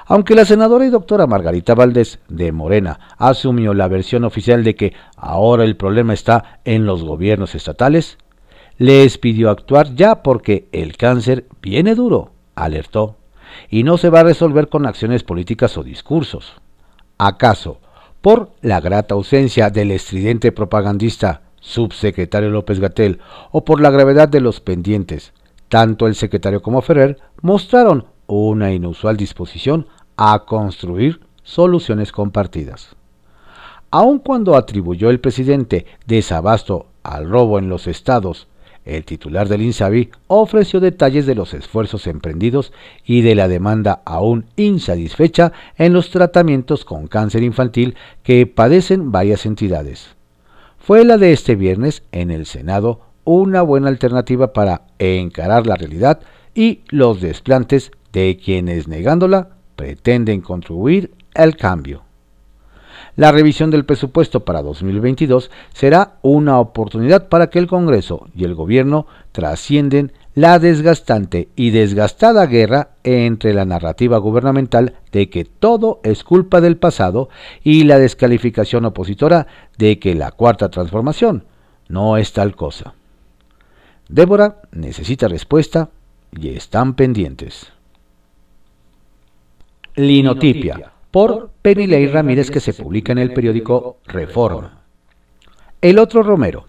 Aunque 0.07 0.35
la 0.35 0.45
senadora 0.45 0.85
y 0.85 0.91
doctora 0.91 1.27
Margarita 1.27 1.75
Valdés 1.75 2.19
de 2.29 2.53
Morena 2.53 2.99
asumió 3.19 3.73
la 3.73 3.89
versión 3.89 4.25
oficial 4.25 4.65
de 4.65 4.75
que 4.75 4.95
ahora 5.17 5.65
el 5.65 5.77
problema 5.77 6.13
está 6.13 6.61
en 6.65 6.85
los 6.87 7.05
gobiernos 7.05 7.55
estatales, 7.55 8.19
les 8.79 9.17
pidió 9.19 9.49
actuar 9.49 9.95
ya 9.95 10.23
porque 10.23 10.69
el 10.73 10.97
cáncer 10.97 11.47
viene 11.63 11.95
duro, 11.95 12.33
alertó, 12.55 13.17
y 13.71 13.83
no 13.83 13.99
se 13.99 14.11
va 14.11 14.21
a 14.21 14.25
resolver 14.25 14.69
con 14.69 14.87
acciones 14.87 15.23
políticas 15.23 15.77
o 15.79 15.83
discursos. 15.83 16.55
¿Acaso, 17.19 17.79
por 18.21 18.53
la 18.61 18.81
grata 18.81 19.15
ausencia 19.15 19.71
del 19.71 19.91
estridente 19.91 20.53
propagandista 20.53 21.43
subsecretario 21.61 22.51
López 22.51 22.81
Gatel 22.81 23.21
o 23.51 23.65
por 23.65 23.81
la 23.81 23.91
gravedad 23.91 24.29
de 24.29 24.41
los 24.41 24.61
pendientes, 24.61 25.33
tanto 25.69 26.07
el 26.07 26.15
secretario 26.15 26.63
como 26.63 26.83
Ferrer 26.83 27.19
mostraron 27.41 28.07
una 28.27 28.73
inusual 28.73 29.17
disposición 29.17 29.87
a 30.17 30.45
construir 30.45 31.21
soluciones 31.43 32.13
compartidas. 32.13 32.95
Aun 33.91 34.19
cuando 34.19 34.57
atribuyó 34.57 35.11
el 35.11 35.21
presidente 35.21 35.87
desabasto 36.07 36.87
al 37.03 37.29
robo 37.29 37.59
en 37.59 37.69
los 37.69 37.87
estados, 37.87 38.49
el 38.85 39.05
titular 39.05 39.49
del 39.49 39.63
INSABI 39.63 40.11
ofreció 40.27 40.81
detalles 40.81 41.27
de 41.27 41.35
los 41.35 41.55
esfuerzos 41.55 42.07
emprendidos 42.07 42.73
y 43.05 43.23
de 43.23 43.35
la 43.35 43.49
demanda 43.49 44.03
aún 44.05 44.47
insatisfecha 44.57 45.53
en 45.79 45.93
los 45.93 46.11
tratamientos 46.11 46.85
con 46.85 47.07
cáncer 47.07 47.43
infantil 47.43 47.95
que 48.23 48.47
padecen 48.47 49.13
varias 49.13 49.47
entidades. 49.47 50.17
Fue 50.79 51.05
la 51.05 51.17
de 51.17 51.33
este 51.33 51.55
viernes 51.55 52.03
en 52.11 52.31
el 52.31 52.47
Senado 52.47 53.01
una 53.25 53.63
buena 53.63 53.89
alternativa 53.89 54.53
para 54.53 54.83
encarar 54.99 55.67
la 55.67 55.77
realidad 55.77 56.21
y 56.55 56.81
los 56.89 57.21
desplantes 57.21 57.93
de 58.13 58.37
quienes 58.37 58.89
negándola 58.89 59.51
pretenden 59.77 60.41
contribuir 60.41 61.13
al 61.35 61.57
cambio. 61.57 62.03
La 63.15 63.31
revisión 63.31 63.71
del 63.71 63.85
presupuesto 63.85 64.41
para 64.41 64.63
2022 64.63 65.51
será 65.75 66.15
una 66.23 66.59
oportunidad 66.59 67.29
para 67.29 67.51
que 67.51 67.59
el 67.59 67.67
Congreso 67.67 68.29
y 68.35 68.45
el 68.45 68.55
Gobierno 68.55 69.07
trascienden 69.33 70.13
la 70.35 70.59
desgastante 70.59 71.49
y 71.55 71.71
desgastada 71.71 72.47
guerra 72.47 72.93
entre 73.05 73.53
la 73.53 73.67
narrativa 73.67 74.17
gubernamental 74.17 74.95
de 75.13 75.29
que 75.29 75.45
todo 75.45 76.01
es 76.05 76.25
culpa 76.25 76.63
del 76.63 76.79
pasado 76.79 77.29
y 77.63 77.85
la 77.85 77.99
descalificación 77.99 78.87
opositora 78.87 79.47
de 79.77 79.99
que 79.99 80.15
la 80.15 80.31
cuarta 80.31 80.71
transformación 80.71 81.45
no 81.89 82.17
es 82.17 82.33
tal 82.33 82.57
cosa. 82.57 82.95
Débora 84.09 84.63
necesita 84.73 85.29
respuesta 85.29 85.91
y 86.35 86.49
están 86.49 86.95
pendientes. 86.95 87.71
Linotipia, 89.97 90.92
por 91.13 91.51
Penilei 91.61 92.07
Ramírez 92.07 92.51
que 92.51 92.59
se 92.59 92.73
publica 92.73 93.13
en 93.13 93.19
el 93.19 93.35
periódico 93.35 93.99
Reforma. 94.07 94.81
El 95.83 95.99
otro 95.99 96.23
Romero. 96.23 96.65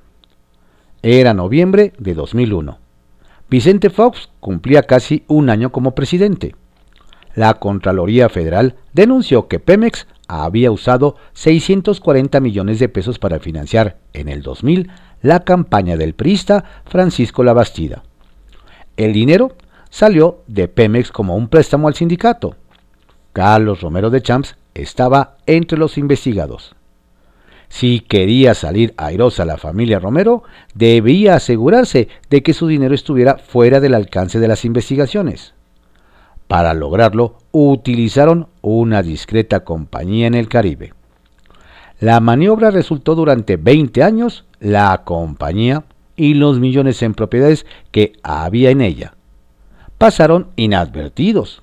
Era 1.02 1.34
noviembre 1.34 1.94
de 1.98 2.14
2001. 2.14 2.78
Vicente 3.50 3.90
Fox 3.90 4.30
cumplía 4.42 4.84
casi 4.84 5.24
un 5.28 5.50
año 5.50 5.72
como 5.72 5.96
presidente. 5.96 6.56
La 7.36 7.54
Contraloría 7.54 8.28
Federal 8.28 8.76
denunció 8.92 9.48
que 9.48 9.60
Pemex 9.60 10.08
había 10.28 10.72
usado 10.72 11.16
640 11.34 12.40
millones 12.42 12.80
de 12.80 12.90
pesos 12.90 13.20
para 13.20 13.40
financiar 13.40 13.98
en 14.12 14.28
el 14.28 14.42
2000 14.42 14.92
la 15.22 15.40
campaña 15.46 15.96
del 15.96 16.16
priista 16.16 16.66
Francisco 16.86 17.46
Labastida. 17.46 18.04
El 18.98 19.14
dinero 19.14 19.54
salió 19.90 20.44
de 20.48 20.68
Pemex 20.68 21.12
como 21.12 21.38
un 21.38 21.48
préstamo 21.48 21.88
al 21.88 21.94
sindicato 21.94 22.58
Carlos 23.34 23.82
Romero 23.82 24.12
de 24.12 24.22
Champs 24.22 24.56
estaba 24.76 25.38
entre 25.48 25.78
los 25.78 25.98
investigados. 25.98 26.76
Si 27.68 28.02
quería 28.02 28.54
salir 28.54 28.94
airosa 28.98 29.46
la 29.46 29.58
familia 29.58 29.98
Romero, 29.98 30.44
debía 30.76 31.36
asegurarse 31.36 32.08
de 32.30 32.44
que 32.44 32.54
su 32.54 32.68
dinero 32.68 32.94
estuviera 32.94 33.40
fuera 33.40 33.80
del 33.80 33.96
alcance 33.96 34.40
de 34.40 34.48
las 34.48 34.64
investigaciones. 34.64 35.56
Para 36.48 36.76
lograrlo, 36.76 37.40
utilizaron 37.52 38.48
una 38.62 39.02
discreta 39.02 39.64
compañía 39.64 40.28
en 40.28 40.36
el 40.36 40.50
Caribe. 40.50 40.94
La 42.00 42.20
maniobra 42.20 42.70
resultó 42.70 43.16
durante 43.16 43.58
20 43.58 44.04
años 44.04 44.46
la 44.60 45.02
compañía 45.04 45.84
y 46.16 46.36
los 46.36 46.60
millones 46.60 47.02
en 47.02 47.16
propiedades 47.16 47.66
que 47.90 48.14
había 48.22 48.70
en 48.70 48.82
ella. 48.82 49.16
Pasaron 49.98 50.50
inadvertidos. 50.58 51.63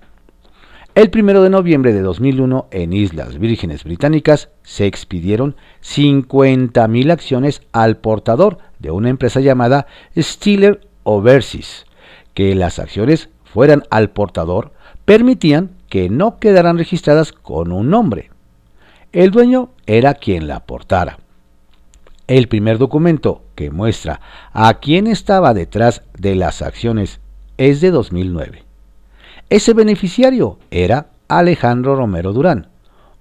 El 1.01 1.11
1 1.15 1.41
de 1.41 1.49
noviembre 1.49 1.95
de 1.95 2.03
2001, 2.03 2.67
en 2.71 2.93
Islas 2.93 3.39
Vírgenes 3.39 3.85
Británicas, 3.85 4.51
se 4.63 4.85
expidieron 4.85 5.57
50.000 5.83 7.11
acciones 7.11 7.63
al 7.73 7.97
portador 7.97 8.59
de 8.81 8.91
una 8.91 9.09
empresa 9.09 9.41
llamada 9.41 9.87
Stiller 10.15 10.87
Overseas. 11.05 11.87
Que 12.35 12.55
las 12.55 12.79
acciones 12.79 13.31
fueran 13.45 13.85
al 13.89 14.11
portador 14.11 14.73
permitían 15.07 15.71
que 15.89 16.11
no 16.11 16.39
quedaran 16.39 16.77
registradas 16.77 17.33
con 17.33 17.73
un 17.73 17.89
nombre. 17.89 18.29
El 19.13 19.31
dueño 19.31 19.71
era 19.87 20.13
quien 20.13 20.49
la 20.49 20.57
aportara. 20.57 21.19
El 22.27 22.47
primer 22.47 22.77
documento 22.77 23.41
que 23.55 23.71
muestra 23.71 24.21
a 24.53 24.75
quién 24.81 25.07
estaba 25.07 25.55
detrás 25.55 26.03
de 26.19 26.35
las 26.35 26.61
acciones 26.61 27.21
es 27.57 27.81
de 27.81 27.91
2009. 27.91 28.70
Ese 29.51 29.75
beneficiario 29.75 30.61
era 30.71 31.09
Alejandro 31.27 31.97
Romero 31.97 32.33
Durán, 32.33 32.69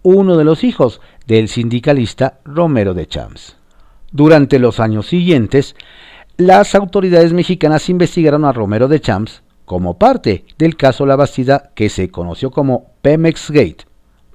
uno 0.03 0.37
de 0.37 0.43
los 0.43 0.63
hijos 0.63 1.01
del 1.25 1.47
sindicalista 1.47 2.37
Romero 2.45 2.93
de 2.93 3.07
Champs. 3.07 3.57
Durante 4.11 4.59
los 4.59 4.79
años 4.79 5.07
siguientes, 5.07 5.75
las 6.37 6.75
autoridades 6.75 7.33
mexicanas 7.33 7.89
investigaron 7.89 8.45
a 8.45 8.51
Romero 8.51 8.87
de 8.87 9.01
Champs 9.01 9.41
como 9.65 9.97
parte 9.97 10.45
del 10.59 10.77
caso 10.77 11.07
La 11.07 11.15
Bastida 11.15 11.71
que 11.73 11.89
se 11.89 12.11
conoció 12.11 12.51
como 12.51 12.91
Pemex 13.01 13.49
Gate, 13.49 13.87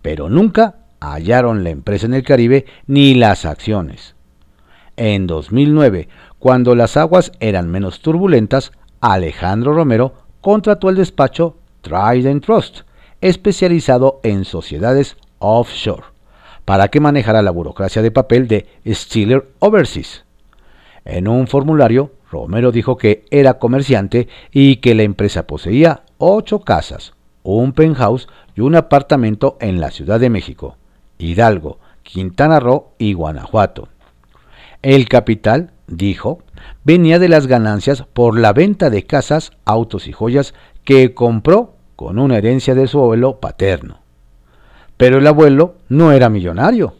pero 0.02 0.28
nunca 0.28 0.74
hallaron 0.98 1.62
la 1.62 1.70
empresa 1.70 2.06
en 2.06 2.14
el 2.14 2.24
Caribe 2.24 2.66
ni 2.88 3.14
las 3.14 3.44
acciones. 3.44 4.16
En 4.96 5.28
2009, 5.28 6.08
cuando 6.40 6.74
las 6.74 6.96
aguas 6.96 7.30
eran 7.38 7.70
menos 7.70 8.00
turbulentas, 8.00 8.72
Alejandro 9.00 9.74
Romero 9.74 10.14
contrató 10.40 10.90
el 10.90 10.96
despacho 10.96 11.58
Trident 11.84 12.44
Trust, 12.44 12.80
especializado 13.20 14.20
en 14.24 14.44
sociedades 14.44 15.16
offshore, 15.38 16.04
para 16.64 16.88
que 16.88 16.98
manejara 16.98 17.42
la 17.42 17.50
burocracia 17.50 18.02
de 18.02 18.10
papel 18.10 18.48
de 18.48 18.66
Steeler 18.86 19.46
Overseas. 19.60 20.24
En 21.04 21.28
un 21.28 21.46
formulario, 21.46 22.12
Romero 22.30 22.72
dijo 22.72 22.96
que 22.96 23.24
era 23.30 23.58
comerciante 23.58 24.28
y 24.50 24.76
que 24.76 24.94
la 24.94 25.02
empresa 25.02 25.46
poseía 25.46 26.02
ocho 26.18 26.60
casas, 26.60 27.12
un 27.42 27.72
penthouse 27.72 28.28
y 28.56 28.62
un 28.62 28.74
apartamento 28.74 29.58
en 29.60 29.78
la 29.78 29.90
Ciudad 29.90 30.18
de 30.18 30.30
México, 30.30 30.78
Hidalgo, 31.18 31.78
Quintana 32.02 32.60
Roo 32.60 32.92
y 32.98 33.12
Guanajuato. 33.12 33.88
El 34.80 35.08
capital, 35.08 35.72
dijo, 35.86 36.42
venía 36.82 37.18
de 37.18 37.28
las 37.28 37.46
ganancias 37.46 38.04
por 38.12 38.38
la 38.38 38.54
venta 38.54 38.88
de 38.88 39.04
casas, 39.04 39.52
autos 39.66 40.08
y 40.08 40.12
joyas 40.12 40.54
que 40.84 41.14
compró 41.14 41.73
con 41.96 42.18
una 42.18 42.38
herencia 42.38 42.74
de 42.74 42.86
su 42.86 42.98
abuelo 42.98 43.40
paterno. 43.40 43.98
Pero 44.96 45.18
el 45.18 45.26
abuelo 45.26 45.76
no 45.88 46.12
era 46.12 46.28
millonario. 46.28 46.94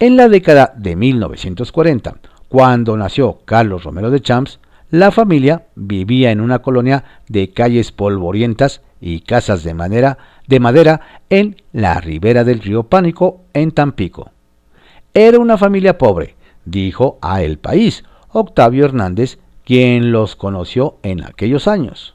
En 0.00 0.16
la 0.16 0.28
década 0.28 0.72
de 0.76 0.96
1940, 0.96 2.16
cuando 2.48 2.96
nació 2.96 3.40
Carlos 3.44 3.84
Romero 3.84 4.10
de 4.10 4.20
Champs, 4.20 4.58
la 4.90 5.10
familia 5.10 5.66
vivía 5.74 6.30
en 6.30 6.40
una 6.40 6.60
colonia 6.60 7.04
de 7.28 7.50
calles 7.50 7.92
polvorientas 7.92 8.80
y 9.00 9.20
casas 9.20 9.64
de 9.64 9.74
madera, 9.74 10.18
de 10.46 10.60
madera 10.60 11.00
en 11.30 11.56
la 11.72 12.00
ribera 12.00 12.44
del 12.44 12.60
río 12.60 12.84
Pánico, 12.84 13.40
en 13.54 13.72
Tampico. 13.72 14.30
Era 15.12 15.38
una 15.38 15.58
familia 15.58 15.98
pobre, 15.98 16.36
dijo 16.64 17.18
a 17.22 17.42
El 17.42 17.58
País 17.58 18.04
Octavio 18.30 18.84
Hernández, 18.84 19.38
quien 19.64 20.12
los 20.12 20.36
conoció 20.36 20.98
en 21.02 21.24
aquellos 21.24 21.68
años. 21.68 22.14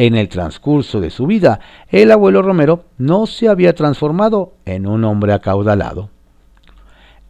En 0.00 0.14
el 0.14 0.30
transcurso 0.30 0.98
de 0.98 1.10
su 1.10 1.26
vida, 1.26 1.60
el 1.90 2.10
abuelo 2.10 2.40
Romero 2.40 2.84
no 2.96 3.26
se 3.26 3.50
había 3.50 3.74
transformado 3.74 4.54
en 4.64 4.86
un 4.86 5.04
hombre 5.04 5.34
acaudalado. 5.34 6.08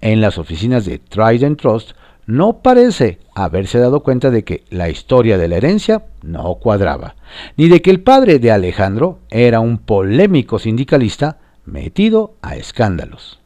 En 0.00 0.20
las 0.20 0.38
oficinas 0.38 0.84
de 0.84 1.00
Trident 1.00 1.60
Trust 1.60 1.94
no 2.26 2.58
parece 2.62 3.18
haberse 3.34 3.80
dado 3.80 4.04
cuenta 4.04 4.30
de 4.30 4.44
que 4.44 4.62
la 4.70 4.88
historia 4.88 5.36
de 5.36 5.48
la 5.48 5.56
herencia 5.56 6.04
no 6.22 6.54
cuadraba, 6.60 7.16
ni 7.56 7.68
de 7.68 7.82
que 7.82 7.90
el 7.90 8.02
padre 8.02 8.38
de 8.38 8.52
Alejandro 8.52 9.18
era 9.30 9.58
un 9.58 9.78
polémico 9.78 10.60
sindicalista 10.60 11.38
metido 11.64 12.34
a 12.40 12.54
escándalos. 12.54 13.40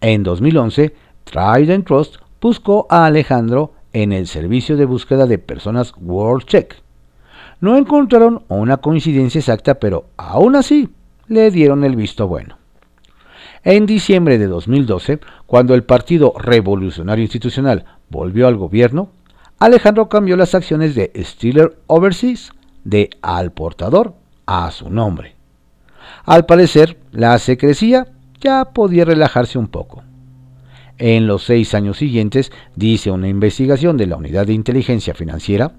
En 0.00 0.22
2011, 0.22 0.94
Trident 1.24 1.88
Trust 1.88 2.18
buscó 2.40 2.86
a 2.88 3.04
Alejandro 3.04 3.72
en 3.92 4.12
el 4.12 4.28
servicio 4.28 4.76
de 4.76 4.84
búsqueda 4.84 5.26
de 5.26 5.38
personas 5.38 5.92
WorldCheck. 6.00 6.84
No 7.60 7.76
encontraron 7.76 8.44
una 8.48 8.76
coincidencia 8.76 9.40
exacta, 9.40 9.74
pero 9.74 10.06
aún 10.16 10.56
así 10.56 10.88
le 11.26 11.50
dieron 11.50 11.84
el 11.84 11.96
visto 11.96 12.28
bueno. 12.28 12.56
En 13.64 13.86
diciembre 13.86 14.38
de 14.38 14.46
2012, 14.46 15.18
cuando 15.46 15.74
el 15.74 15.82
Partido 15.82 16.32
Revolucionario 16.38 17.22
Institucional 17.22 17.84
volvió 18.08 18.46
al 18.46 18.56
gobierno, 18.56 19.10
Alejandro 19.58 20.08
cambió 20.08 20.36
las 20.36 20.54
acciones 20.54 20.94
de 20.94 21.10
Steeler 21.16 21.76
Overseas 21.88 22.52
de 22.84 23.10
al 23.22 23.50
portador 23.50 24.14
a 24.46 24.70
su 24.70 24.88
nombre. 24.88 25.34
Al 26.24 26.46
parecer, 26.46 26.98
la 27.10 27.38
secrecía 27.38 28.06
ya 28.40 28.66
podía 28.66 29.04
relajarse 29.04 29.58
un 29.58 29.66
poco. 29.66 30.04
En 30.96 31.26
los 31.26 31.44
seis 31.44 31.74
años 31.74 31.98
siguientes, 31.98 32.52
dice 32.76 33.10
una 33.10 33.28
investigación 33.28 33.96
de 33.96 34.06
la 34.06 34.16
Unidad 34.16 34.46
de 34.46 34.52
Inteligencia 34.52 35.14
Financiera, 35.14 35.72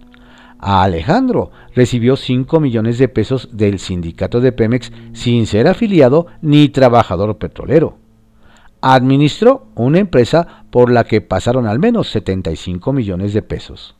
a 0.59 0.83
Alejandro 0.83 1.51
recibió 1.73 2.17
5 2.17 2.59
millones 2.59 2.97
de 2.97 3.07
pesos 3.07 3.49
del 3.53 3.79
sindicato 3.79 4.41
de 4.41 4.51
Pemex 4.51 4.91
sin 5.13 5.47
ser 5.47 5.67
afiliado 5.67 6.27
ni 6.41 6.67
trabajador 6.67 7.37
petrolero. 7.37 7.97
Administró 8.81 9.67
una 9.75 9.99
empresa 9.99 10.65
por 10.69 10.91
la 10.91 11.05
que 11.05 11.21
pasaron 11.21 11.65
al 11.65 11.79
menos 11.79 12.09
75 12.09 12.91
millones 12.93 13.33
de 13.33 13.41
pesos. 13.41 13.95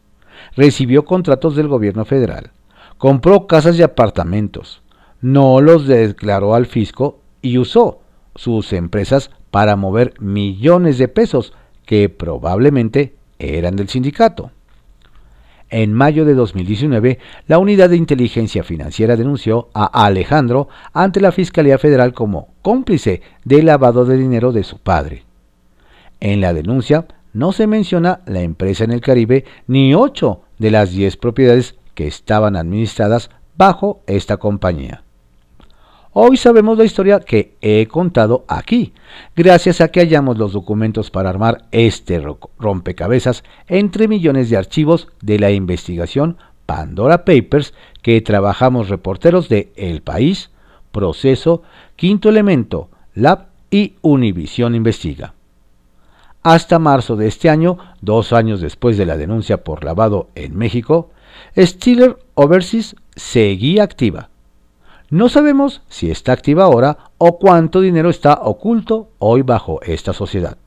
Recibió 0.55 1.05
contratos 1.05 1.55
del 1.55 1.67
gobierno 1.67 2.05
federal. 2.05 2.51
Compró 2.97 3.47
casas 3.47 3.77
y 3.79 3.81
apartamentos. 3.81 4.81
No 5.21 5.61
los 5.61 5.87
declaró 5.87 6.55
al 6.55 6.65
fisco 6.65 7.19
y 7.41 7.57
usó 7.57 8.01
sus 8.35 8.73
empresas 8.73 9.31
para 9.51 9.75
mover 9.75 10.13
millones 10.19 10.97
de 10.97 11.07
pesos 11.07 11.53
que 11.85 12.09
probablemente 12.09 13.15
eran 13.37 13.75
del 13.75 13.89
sindicato. 13.89 14.51
En 15.69 15.93
mayo 15.93 16.25
de 16.25 16.33
2019, 16.33 17.19
la 17.47 17.59
Unidad 17.59 17.89
de 17.89 17.97
Inteligencia 17.97 18.63
Financiera 18.63 19.15
denunció 19.15 19.69
a 19.73 20.05
Alejandro 20.05 20.67
ante 20.93 21.21
la 21.21 21.31
Fiscalía 21.31 21.77
Federal 21.77 22.13
como 22.13 22.49
cómplice 22.61 23.21
del 23.45 23.67
lavado 23.67 24.05
de 24.05 24.17
dinero 24.17 24.51
de 24.51 24.63
su 24.63 24.79
padre. 24.79 25.25
En 26.19 26.41
la 26.41 26.53
denuncia 26.53 27.05
no 27.33 27.51
se 27.51 27.67
menciona 27.67 28.21
la 28.25 28.41
empresa 28.41 28.83
en 28.83 28.91
el 28.91 29.01
Caribe 29.01 29.45
ni 29.67 29.93
ocho 29.93 30.41
de 30.57 30.71
las 30.71 30.91
diez 30.91 31.17
propiedades 31.17 31.75
que 31.93 32.07
estaban 32.07 32.55
administradas 32.55 33.29
bajo 33.55 34.01
esta 34.07 34.37
compañía. 34.37 35.03
Hoy 36.11 36.37
sabemos 36.37 36.75
la 36.75 36.85
historia 36.85 37.19
que 37.19 37.53
he 37.61 37.85
contado 37.85 38.43
aquí, 38.47 38.93
gracias 39.35 39.79
a 39.79 39.89
que 39.89 39.99
hallamos 39.99 40.39
los 40.39 40.53
documentos 40.53 41.11
para 41.11 41.29
armar 41.29 41.65
este 41.71 42.19
rompecabezas 42.57 43.43
entre 43.67 44.07
millones 44.07 44.49
de 44.49 44.57
archivos 44.57 45.09
de 45.21 45.37
la 45.37 45.51
investigación 45.51 46.37
Pandora 46.65 47.25
Papers 47.25 47.75
que 48.01 48.19
trabajamos 48.21 48.89
reporteros 48.89 49.49
de 49.49 49.71
El 49.75 50.01
País, 50.01 50.49
Proceso, 50.91 51.61
Quinto 51.95 52.29
Elemento, 52.29 52.89
Lab 53.13 53.49
y 53.69 53.93
Univisión 54.01 54.73
Investiga. 54.73 55.35
Hasta 56.41 56.79
marzo 56.79 57.17
de 57.17 57.27
este 57.27 57.51
año, 57.51 57.77
dos 58.01 58.33
años 58.33 58.61
después 58.61 58.97
de 58.97 59.05
la 59.05 59.15
denuncia 59.15 59.63
por 59.63 59.83
lavado 59.83 60.29
en 60.33 60.57
México, 60.57 61.11
Steeler 61.55 62.17
Overseas 62.33 62.95
seguía 63.15 63.83
activa 63.83 64.29
no 65.09 65.27
sabemos 65.27 65.81
si 65.89 66.11
está 66.11 66.33
activa 66.33 66.63
ahora 66.63 67.11
o 67.17 67.39
cuánto 67.39 67.81
dinero 67.81 68.09
está 68.09 68.33
oculto 68.43 69.09
hoy 69.17 69.41
bajo 69.41 69.81
esta 69.81 70.13
sociedad. 70.13 70.57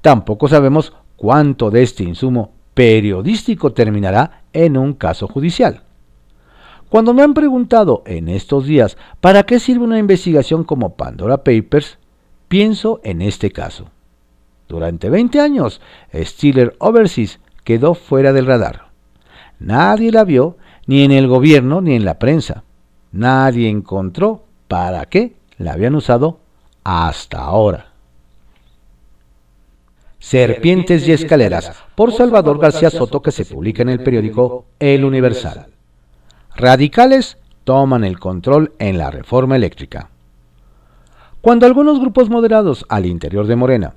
Tampoco 0.00 0.48
sabemos 0.48 0.92
cuánto 1.16 1.70
de 1.70 1.82
este 1.82 2.04
insumo 2.04 2.52
periodístico 2.74 3.72
terminará 3.72 4.42
en 4.52 4.76
un 4.76 4.92
caso 4.94 5.26
judicial. 5.26 5.82
Cuando 6.88 7.12
me 7.12 7.22
han 7.22 7.34
preguntado 7.34 8.02
en 8.06 8.28
estos 8.28 8.66
días 8.66 8.96
para 9.20 9.42
qué 9.42 9.58
sirve 9.58 9.84
una 9.84 9.98
investigación 9.98 10.62
como 10.62 10.94
Pandora 10.94 11.38
Papers, 11.38 11.98
pienso 12.46 13.00
en 13.02 13.22
este 13.22 13.50
caso. 13.50 13.90
Durante 14.68 15.10
20 15.10 15.40
años, 15.40 15.80
Steeler 16.14 16.76
Overseas 16.78 17.40
quedó 17.64 17.94
fuera 17.94 18.32
del 18.32 18.46
radar. 18.46 18.90
Nadie 19.58 20.12
la 20.12 20.22
vio 20.22 20.56
ni 20.86 21.02
en 21.02 21.10
el 21.10 21.26
gobierno 21.26 21.80
ni 21.80 21.94
en 21.94 22.04
la 22.04 22.18
prensa. 22.20 22.62
Nadie 23.16 23.70
encontró 23.70 24.44
para 24.68 25.06
qué 25.06 25.36
la 25.56 25.72
habían 25.72 25.94
usado 25.94 26.38
hasta 26.84 27.40
ahora. 27.40 27.86
Serpientes 30.18 31.08
y 31.08 31.12
escaleras, 31.12 31.72
por 31.94 32.12
Salvador 32.12 32.58
García 32.58 32.90
Soto, 32.90 33.22
que 33.22 33.32
se 33.32 33.46
publica 33.46 33.80
en 33.80 33.88
el 33.88 34.02
periódico 34.02 34.66
El 34.78 35.06
Universal. 35.06 35.68
Radicales 36.54 37.38
toman 37.64 38.04
el 38.04 38.18
control 38.18 38.74
en 38.78 38.98
la 38.98 39.10
reforma 39.10 39.56
eléctrica. 39.56 40.10
Cuando 41.40 41.64
algunos 41.64 41.98
grupos 41.98 42.28
moderados 42.28 42.84
al 42.90 43.06
interior 43.06 43.46
de 43.46 43.56
Morena, 43.56 43.94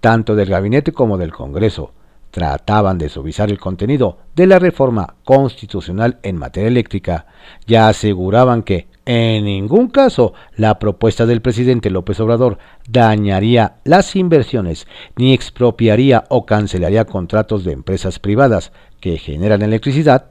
tanto 0.00 0.36
del 0.36 0.48
gabinete 0.48 0.92
como 0.92 1.18
del 1.18 1.32
Congreso, 1.32 1.92
trataban 2.30 2.98
de 2.98 3.08
suavizar 3.08 3.50
el 3.50 3.58
contenido 3.58 4.18
de 4.36 4.46
la 4.46 4.58
reforma 4.58 5.14
constitucional 5.24 6.18
en 6.22 6.36
materia 6.36 6.68
eléctrica, 6.68 7.26
ya 7.66 7.88
aseguraban 7.88 8.62
que 8.62 8.88
En 9.06 9.44
ningún 9.44 9.88
caso 9.88 10.34
la 10.54 10.78
propuesta 10.78 11.26
del 11.26 11.40
presidente 11.40 11.90
López 11.90 12.20
Obrador 12.20 12.58
dañaría 12.88 13.76
las 13.82 14.14
inversiones 14.14 14.86
ni 15.16 15.32
expropiaría 15.32 16.24
o 16.28 16.46
cancelaría 16.46 17.06
contratos 17.06 17.64
de 17.64 17.72
empresas 17.72 18.20
privadas 18.20 18.72
que 19.00 19.18
generan 19.18 19.62
electricidad. 19.62 20.30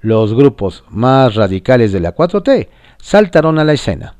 Los 0.00 0.34
grupos 0.34 0.84
más 0.88 1.34
radicales 1.34 1.90
de 1.90 2.00
la 2.00 2.14
4T 2.14 2.68
saltaron 2.98 3.58
a 3.58 3.64
la 3.64 3.72
escena. 3.72 4.14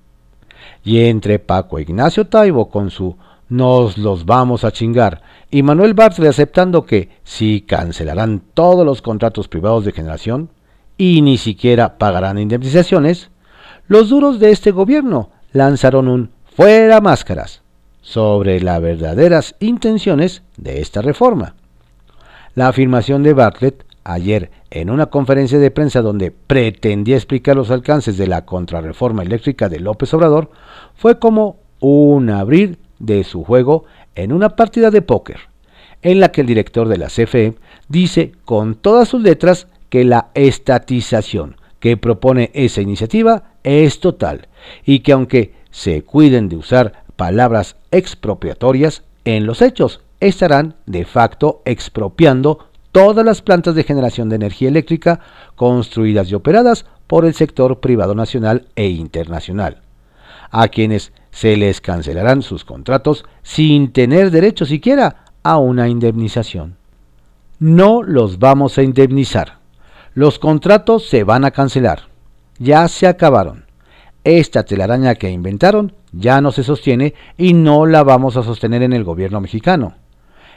Y 0.82 1.04
entre 1.04 1.38
Paco 1.38 1.78
Ignacio 1.78 2.26
Taibo 2.26 2.70
con 2.70 2.90
su 2.90 3.16
nos 3.48 3.98
los 3.98 4.24
vamos 4.26 4.64
a 4.64 4.72
chingar 4.72 5.22
y 5.50 5.62
Manuel 5.62 5.94
Bartlett 5.94 6.30
aceptando 6.30 6.84
que 6.84 7.08
si 7.24 7.60
cancelarán 7.62 8.42
todos 8.54 8.84
los 8.84 9.02
contratos 9.02 9.48
privados 9.48 9.84
de 9.84 9.92
generación 9.92 10.50
y 10.98 11.22
ni 11.22 11.38
siquiera 11.38 11.98
pagarán 11.98 12.38
indemnizaciones, 12.38 13.30
los 13.86 14.08
duros 14.08 14.40
de 14.40 14.50
este 14.50 14.70
gobierno 14.72 15.30
lanzaron 15.52 16.08
un 16.08 16.30
fuera 16.56 17.00
máscaras 17.00 17.62
sobre 18.00 18.60
las 18.60 18.80
verdaderas 18.80 19.54
intenciones 19.60 20.42
de 20.56 20.80
esta 20.80 21.02
reforma. 21.02 21.54
La 22.54 22.68
afirmación 22.68 23.22
de 23.22 23.34
Bartlett 23.34 23.84
ayer 24.04 24.50
en 24.70 24.90
una 24.90 25.06
conferencia 25.06 25.58
de 25.58 25.70
prensa 25.70 26.02
donde 26.02 26.30
pretendía 26.30 27.16
explicar 27.16 27.56
los 27.56 27.70
alcances 27.70 28.16
de 28.16 28.26
la 28.26 28.44
contrarreforma 28.44 29.22
eléctrica 29.22 29.68
de 29.68 29.80
López 29.80 30.12
Obrador 30.14 30.50
fue 30.94 31.18
como 31.18 31.58
un 31.80 32.30
abrir 32.30 32.78
de 32.98 33.24
su 33.24 33.44
juego 33.44 33.84
en 34.14 34.32
una 34.32 34.50
partida 34.50 34.90
de 34.90 35.02
póker, 35.02 35.40
en 36.02 36.20
la 36.20 36.30
que 36.30 36.42
el 36.42 36.46
director 36.46 36.88
de 36.88 36.98
la 36.98 37.08
CFE 37.08 37.54
dice 37.88 38.32
con 38.44 38.74
todas 38.74 39.08
sus 39.08 39.22
letras 39.22 39.68
que 39.88 40.04
la 40.04 40.28
estatización 40.34 41.56
que 41.80 41.96
propone 41.96 42.50
esa 42.54 42.80
iniciativa 42.80 43.44
es 43.62 44.00
total 44.00 44.48
y 44.84 45.00
que 45.00 45.12
aunque 45.12 45.54
se 45.70 46.02
cuiden 46.02 46.48
de 46.48 46.56
usar 46.56 47.04
palabras 47.16 47.76
expropiatorias, 47.90 49.02
en 49.24 49.46
los 49.46 49.62
hechos 49.62 50.00
estarán 50.20 50.74
de 50.86 51.04
facto 51.04 51.62
expropiando 51.64 52.66
todas 52.92 53.24
las 53.24 53.42
plantas 53.42 53.74
de 53.74 53.84
generación 53.84 54.28
de 54.28 54.36
energía 54.36 54.68
eléctrica 54.68 55.20
construidas 55.54 56.30
y 56.30 56.34
operadas 56.34 56.86
por 57.06 57.24
el 57.24 57.34
sector 57.34 57.80
privado 57.80 58.14
nacional 58.14 58.68
e 58.74 58.88
internacional, 58.88 59.82
a 60.50 60.68
quienes 60.68 61.12
se 61.36 61.54
les 61.58 61.82
cancelarán 61.82 62.40
sus 62.40 62.64
contratos 62.64 63.26
sin 63.42 63.92
tener 63.92 64.30
derecho 64.30 64.64
siquiera 64.64 65.26
a 65.42 65.58
una 65.58 65.86
indemnización. 65.86 66.78
No 67.58 68.02
los 68.02 68.38
vamos 68.38 68.78
a 68.78 68.82
indemnizar. 68.82 69.58
Los 70.14 70.38
contratos 70.38 71.06
se 71.06 71.24
van 71.24 71.44
a 71.44 71.50
cancelar. 71.50 72.04
Ya 72.58 72.88
se 72.88 73.06
acabaron. 73.06 73.66
Esta 74.24 74.62
telaraña 74.62 75.16
que 75.16 75.30
inventaron 75.30 75.92
ya 76.10 76.40
no 76.40 76.52
se 76.52 76.62
sostiene 76.64 77.12
y 77.36 77.52
no 77.52 77.84
la 77.84 78.02
vamos 78.02 78.38
a 78.38 78.42
sostener 78.42 78.82
en 78.82 78.94
el 78.94 79.04
gobierno 79.04 79.42
mexicano. 79.42 79.92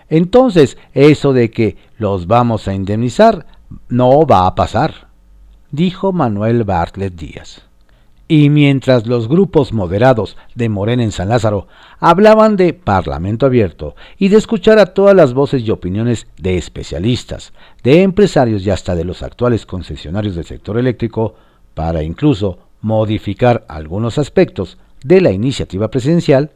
Entonces, 0.08 0.78
eso 0.94 1.34
de 1.34 1.52
que 1.52 1.76
los 1.98 2.26
vamos 2.26 2.70
a 2.70 2.74
indemnizar 2.74 3.46
no 3.89 4.26
va 4.26 4.48
a 4.48 4.56
pasar, 4.56 5.10
dijo 5.72 6.13
Manuel 6.13 6.63
Bartlett 6.63 7.15
Díaz. 7.15 7.68
Y 8.32 8.52
mientras 8.52 9.08
los 9.08 9.28
grupos 9.28 9.74
moderados 9.74 10.38
de 10.54 10.70
Morena 10.70 11.02
en 11.02 11.12
San 11.12 11.30
Lázaro 11.30 11.68
hablaban 12.00 12.58
de 12.58 12.76
Parlamento 12.76 13.48
abierto 13.48 13.96
y 14.20 14.28
de 14.28 14.38
escuchar 14.38 14.78
a 14.78 14.94
todas 14.94 15.15
las 15.15 15.34
voces 15.34 15.63
y 15.63 15.72
opiniones 15.72 16.28
de 16.38 16.56
especialistas, 16.56 17.54
de 17.82 18.04
empresarios 18.04 18.63
y 18.63 18.70
hasta 18.70 18.94
de 18.94 19.04
los 19.04 19.24
actuales 19.24 19.65
concesionarios 19.65 20.36
del 20.36 20.46
sector 20.46 20.78
eléctrico, 20.78 21.34
para 21.74 22.04
incluso 22.04 22.60
modificar 22.82 23.65
algunos 23.68 24.20
aspectos 24.20 24.78
de 25.04 25.22
la 25.22 25.32
iniciativa 25.32 25.88
presidencial, 25.88 26.52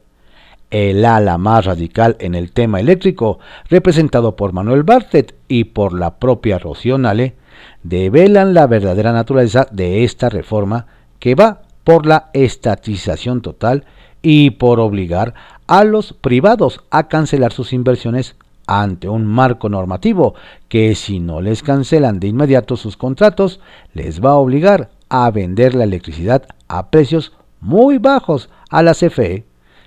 el 0.70 1.04
ala 1.04 1.40
más 1.40 1.66
radical 1.66 2.18
en 2.20 2.36
el 2.36 2.52
tema 2.52 2.82
eléctrico, 2.82 3.40
representado 3.68 4.36
por 4.36 4.54
Manuel 4.54 4.84
Bartlett 4.84 5.34
y 5.48 5.64
por 5.64 5.94
la 5.94 6.20
propia 6.20 6.60
Rocío 6.60 7.00
Nale, 7.00 7.34
develan 7.82 8.54
la 8.54 8.68
verdadera 8.68 9.12
naturaleza 9.12 9.68
de 9.72 10.04
esta 10.04 10.30
reforma 10.30 10.86
que 11.18 11.36
va 11.36 11.63
por 11.84 12.06
la 12.06 12.30
estatización 12.34 13.42
total 13.42 13.86
y 14.22 14.52
por 14.52 14.80
obligar 14.80 15.34
a 15.68 15.84
los 15.84 16.14
privados 16.14 16.82
a 16.90 17.08
cancelar 17.08 17.52
sus 17.54 17.74
inversiones 17.74 18.36
ante 18.68 19.10
un 19.10 19.26
marco 19.26 19.70
normativo 19.70 20.36
que 20.70 20.96
si 20.96 21.20
no 21.20 21.42
les 21.42 21.64
cancelan 21.64 22.20
de 22.20 22.28
inmediato 22.28 22.78
sus 22.78 22.98
contratos, 22.98 23.60
les 23.94 24.24
va 24.24 24.32
a 24.32 24.36
obligar 24.36 24.90
a 25.10 25.30
vender 25.32 25.76
la 25.76 25.84
electricidad 25.84 26.44
a 26.68 26.90
precios 26.90 27.34
muy 27.60 27.98
bajos 27.98 28.50
a 28.70 28.82
la 28.84 28.94
CFE, 28.94 29.46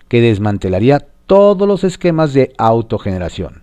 que 0.09 0.21
desmantelaría 0.21 1.07
todos 1.27 1.67
los 1.67 1.85
esquemas 1.85 2.33
de 2.33 2.53
autogeneración, 2.59 3.63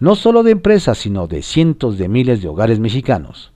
no 0.00 0.16
solo 0.16 0.42
de 0.42 0.52
empresas, 0.52 0.98
sino 0.98 1.26
de 1.28 1.42
cientos 1.42 1.98
de 1.98 2.08
miles 2.08 2.42
de 2.42 2.48
hogares 2.48 2.80
mexicanos. 2.80 3.52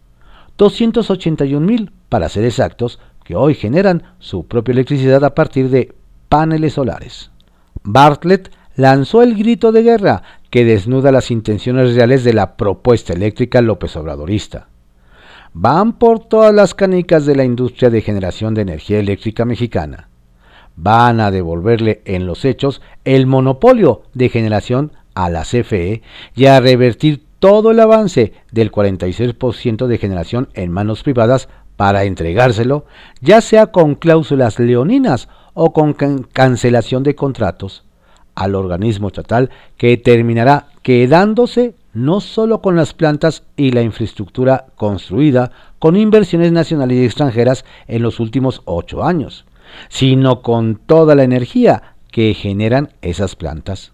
281 0.56 1.66
mil, 1.66 1.92
para 2.08 2.28
ser 2.28 2.44
exactos, 2.44 3.00
que 3.24 3.36
hoy 3.36 3.54
generan 3.54 4.02
su 4.18 4.46
propia 4.46 4.72
electricidad 4.72 5.24
a 5.24 5.34
partir 5.34 5.70
de 5.70 5.94
paneles 6.28 6.74
solares. 6.74 7.30
Bartlett 7.82 8.50
lanzó 8.76 9.22
el 9.22 9.36
grito 9.36 9.72
de 9.72 9.82
guerra 9.82 10.22
que 10.50 10.64
desnuda 10.64 11.12
las 11.12 11.30
intenciones 11.30 11.94
reales 11.94 12.24
de 12.24 12.34
la 12.34 12.56
propuesta 12.56 13.12
eléctrica 13.12 13.60
López 13.60 13.96
Obradorista. 13.96 14.68
Van 15.54 15.98
por 15.98 16.20
todas 16.20 16.54
las 16.54 16.74
canicas 16.74 17.26
de 17.26 17.36
la 17.36 17.44
industria 17.44 17.90
de 17.90 18.00
generación 18.00 18.54
de 18.54 18.62
energía 18.62 18.98
eléctrica 18.98 19.44
mexicana. 19.44 20.08
Van 20.76 21.20
a 21.20 21.30
devolverle 21.30 22.00
en 22.06 22.26
los 22.26 22.44
hechos 22.46 22.80
el 23.04 23.26
monopolio 23.26 24.02
de 24.14 24.30
generación 24.30 24.92
a 25.14 25.28
la 25.28 25.42
CFE 25.42 26.02
y 26.34 26.46
a 26.46 26.60
revertir 26.60 27.22
todo 27.38 27.72
el 27.72 27.80
avance 27.80 28.32
del 28.52 28.70
46% 28.70 29.86
de 29.86 29.98
generación 29.98 30.48
en 30.54 30.70
manos 30.70 31.02
privadas 31.02 31.48
para 31.76 32.04
entregárselo, 32.04 32.86
ya 33.20 33.40
sea 33.40 33.68
con 33.68 33.94
cláusulas 33.94 34.58
leoninas 34.58 35.28
o 35.54 35.72
con 35.72 35.94
cancelación 36.32 37.02
de 37.02 37.14
contratos, 37.14 37.84
al 38.34 38.54
organismo 38.54 39.08
estatal 39.08 39.50
que 39.76 39.96
terminará 39.96 40.66
quedándose 40.82 41.74
no 41.92 42.20
solo 42.20 42.62
con 42.62 42.76
las 42.76 42.94
plantas 42.94 43.44
y 43.56 43.70
la 43.72 43.82
infraestructura 43.82 44.66
construida 44.76 45.52
con 45.78 45.96
inversiones 45.96 46.52
nacionales 46.52 46.98
y 46.98 47.04
extranjeras 47.04 47.64
en 47.86 48.02
los 48.02 48.18
últimos 48.18 48.62
ocho 48.64 49.04
años, 49.04 49.44
sino 49.88 50.42
con 50.42 50.76
toda 50.76 51.14
la 51.14 51.24
energía 51.24 51.94
que 52.10 52.34
generan 52.34 52.90
esas 53.02 53.36
plantas. 53.36 53.92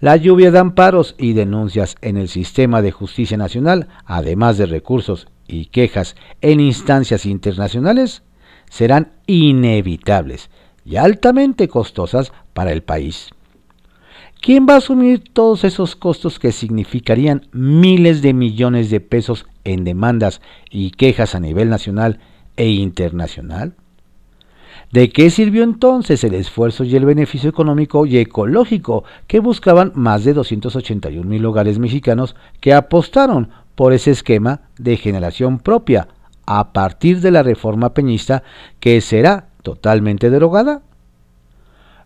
La 0.00 0.16
lluvia 0.16 0.50
de 0.50 0.58
amparos 0.58 1.14
y 1.18 1.32
denuncias 1.32 1.96
en 2.02 2.18
el 2.18 2.28
sistema 2.28 2.82
de 2.82 2.92
justicia 2.92 3.36
nacional, 3.36 3.88
además 4.04 4.58
de 4.58 4.66
recursos 4.66 5.28
y 5.48 5.66
quejas 5.66 6.16
en 6.40 6.60
instancias 6.60 7.26
internacionales 7.26 8.22
serán 8.70 9.12
inevitables 9.26 10.50
y 10.84 10.96
altamente 10.96 11.68
costosas 11.68 12.32
para 12.52 12.72
el 12.72 12.82
país. 12.82 13.30
¿Quién 14.40 14.66
va 14.68 14.74
a 14.74 14.78
asumir 14.78 15.24
todos 15.32 15.64
esos 15.64 15.96
costos 15.96 16.38
que 16.38 16.52
significarían 16.52 17.48
miles 17.52 18.22
de 18.22 18.34
millones 18.34 18.90
de 18.90 19.00
pesos 19.00 19.46
en 19.64 19.84
demandas 19.84 20.40
y 20.70 20.90
quejas 20.90 21.34
a 21.34 21.40
nivel 21.40 21.68
nacional 21.68 22.20
e 22.56 22.68
internacional? 22.68 23.74
¿De 24.92 25.10
qué 25.10 25.30
sirvió 25.30 25.64
entonces 25.64 26.22
el 26.22 26.34
esfuerzo 26.34 26.84
y 26.84 26.94
el 26.94 27.04
beneficio 27.04 27.50
económico 27.50 28.06
y 28.06 28.18
ecológico 28.18 29.02
que 29.26 29.40
buscaban 29.40 29.90
más 29.96 30.22
de 30.22 30.32
281 30.32 31.28
mil 31.28 31.44
hogares 31.44 31.80
mexicanos 31.80 32.36
que 32.60 32.72
apostaron 32.72 33.50
por 33.76 33.92
ese 33.92 34.10
esquema 34.10 34.62
de 34.78 34.96
generación 34.96 35.60
propia 35.60 36.08
a 36.46 36.72
partir 36.72 37.20
de 37.20 37.30
la 37.30 37.42
reforma 37.44 37.94
peñista 37.94 38.42
que 38.80 39.00
será 39.00 39.48
totalmente 39.62 40.30
derogada? 40.30 40.82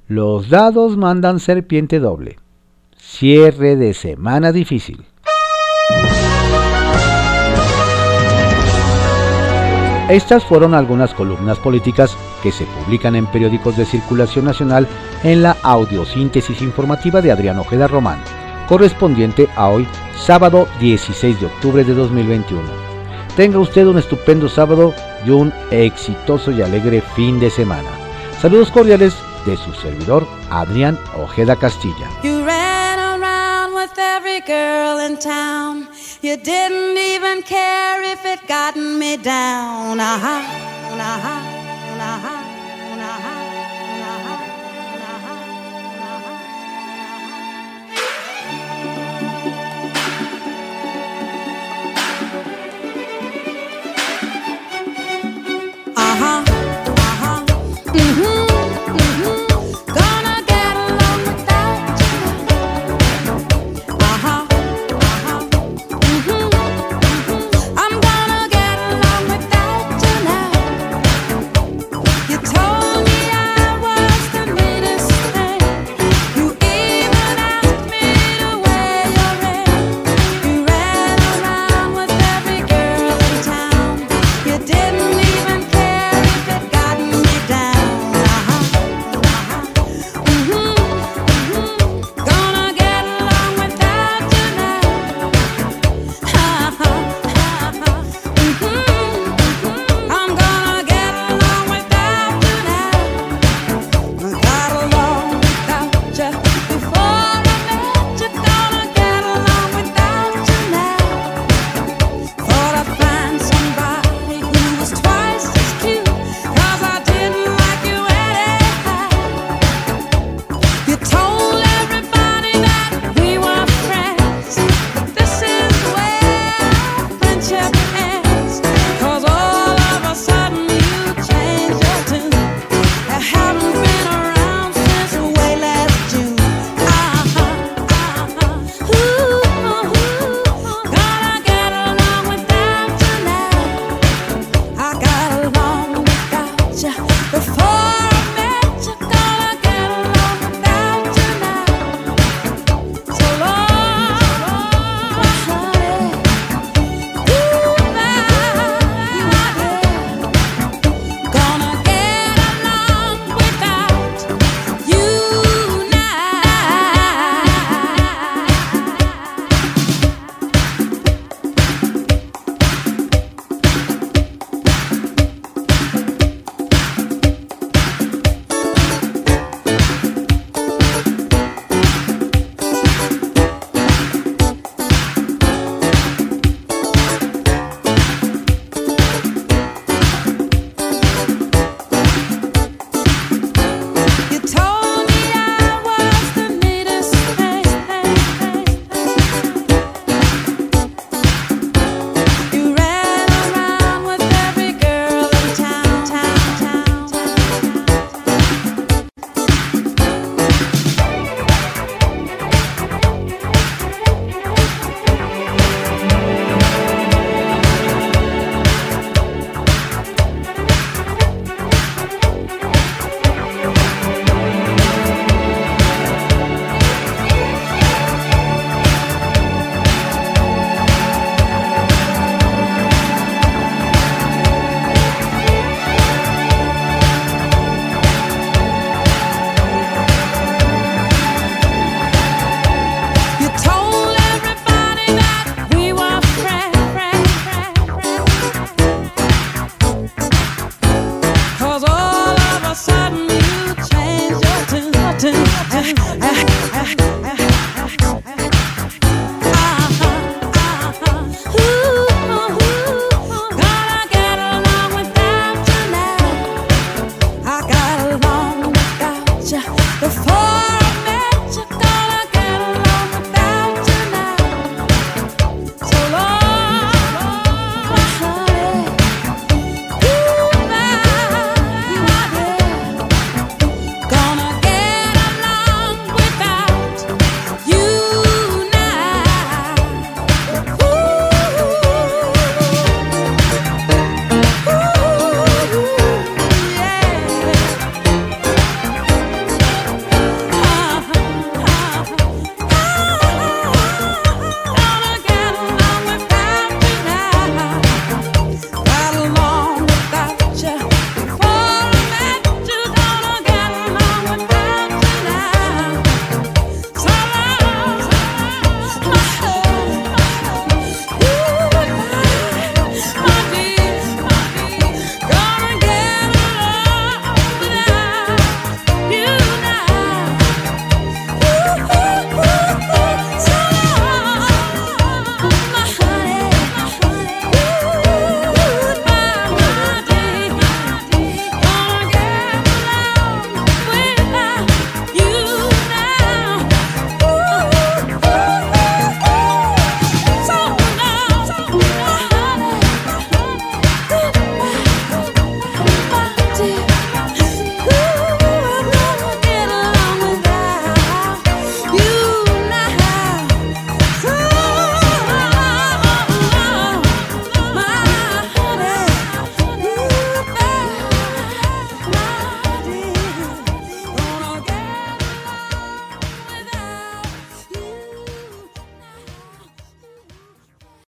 Los 0.08 0.50
dados 0.50 0.96
mandan 0.96 1.38
serpiente 1.40 2.00
doble. 2.00 2.38
Cierre 2.96 3.76
de 3.76 3.94
semana 3.94 4.52
difícil. 4.52 5.04
Estas 10.08 10.44
fueron 10.44 10.74
algunas 10.74 11.14
columnas 11.14 11.58
políticas 11.60 12.16
que 12.42 12.50
se 12.50 12.64
publican 12.64 13.14
en 13.14 13.26
periódicos 13.26 13.76
de 13.76 13.84
circulación 13.84 14.44
nacional 14.44 14.88
en 15.22 15.42
la 15.44 15.56
audiosíntesis 15.62 16.60
informativa 16.62 17.22
de 17.22 17.30
Adrián 17.30 17.58
Ojeda 17.58 17.86
Román 17.86 18.18
correspondiente 18.70 19.48
a 19.56 19.68
hoy, 19.68 19.84
sábado 20.16 20.68
16 20.78 21.40
de 21.40 21.46
octubre 21.46 21.82
de 21.82 21.92
2021. 21.92 22.62
Tenga 23.34 23.58
usted 23.58 23.84
un 23.84 23.98
estupendo 23.98 24.48
sábado 24.48 24.94
y 25.26 25.30
un 25.30 25.52
exitoso 25.72 26.52
y 26.52 26.62
alegre 26.62 27.02
fin 27.16 27.40
de 27.40 27.50
semana. 27.50 27.90
Saludos 28.40 28.70
cordiales 28.70 29.16
de 29.44 29.56
su 29.56 29.72
servidor 29.74 30.24
Adrián 30.50 30.96
Ojeda 31.18 31.56
Castilla. 31.56 32.08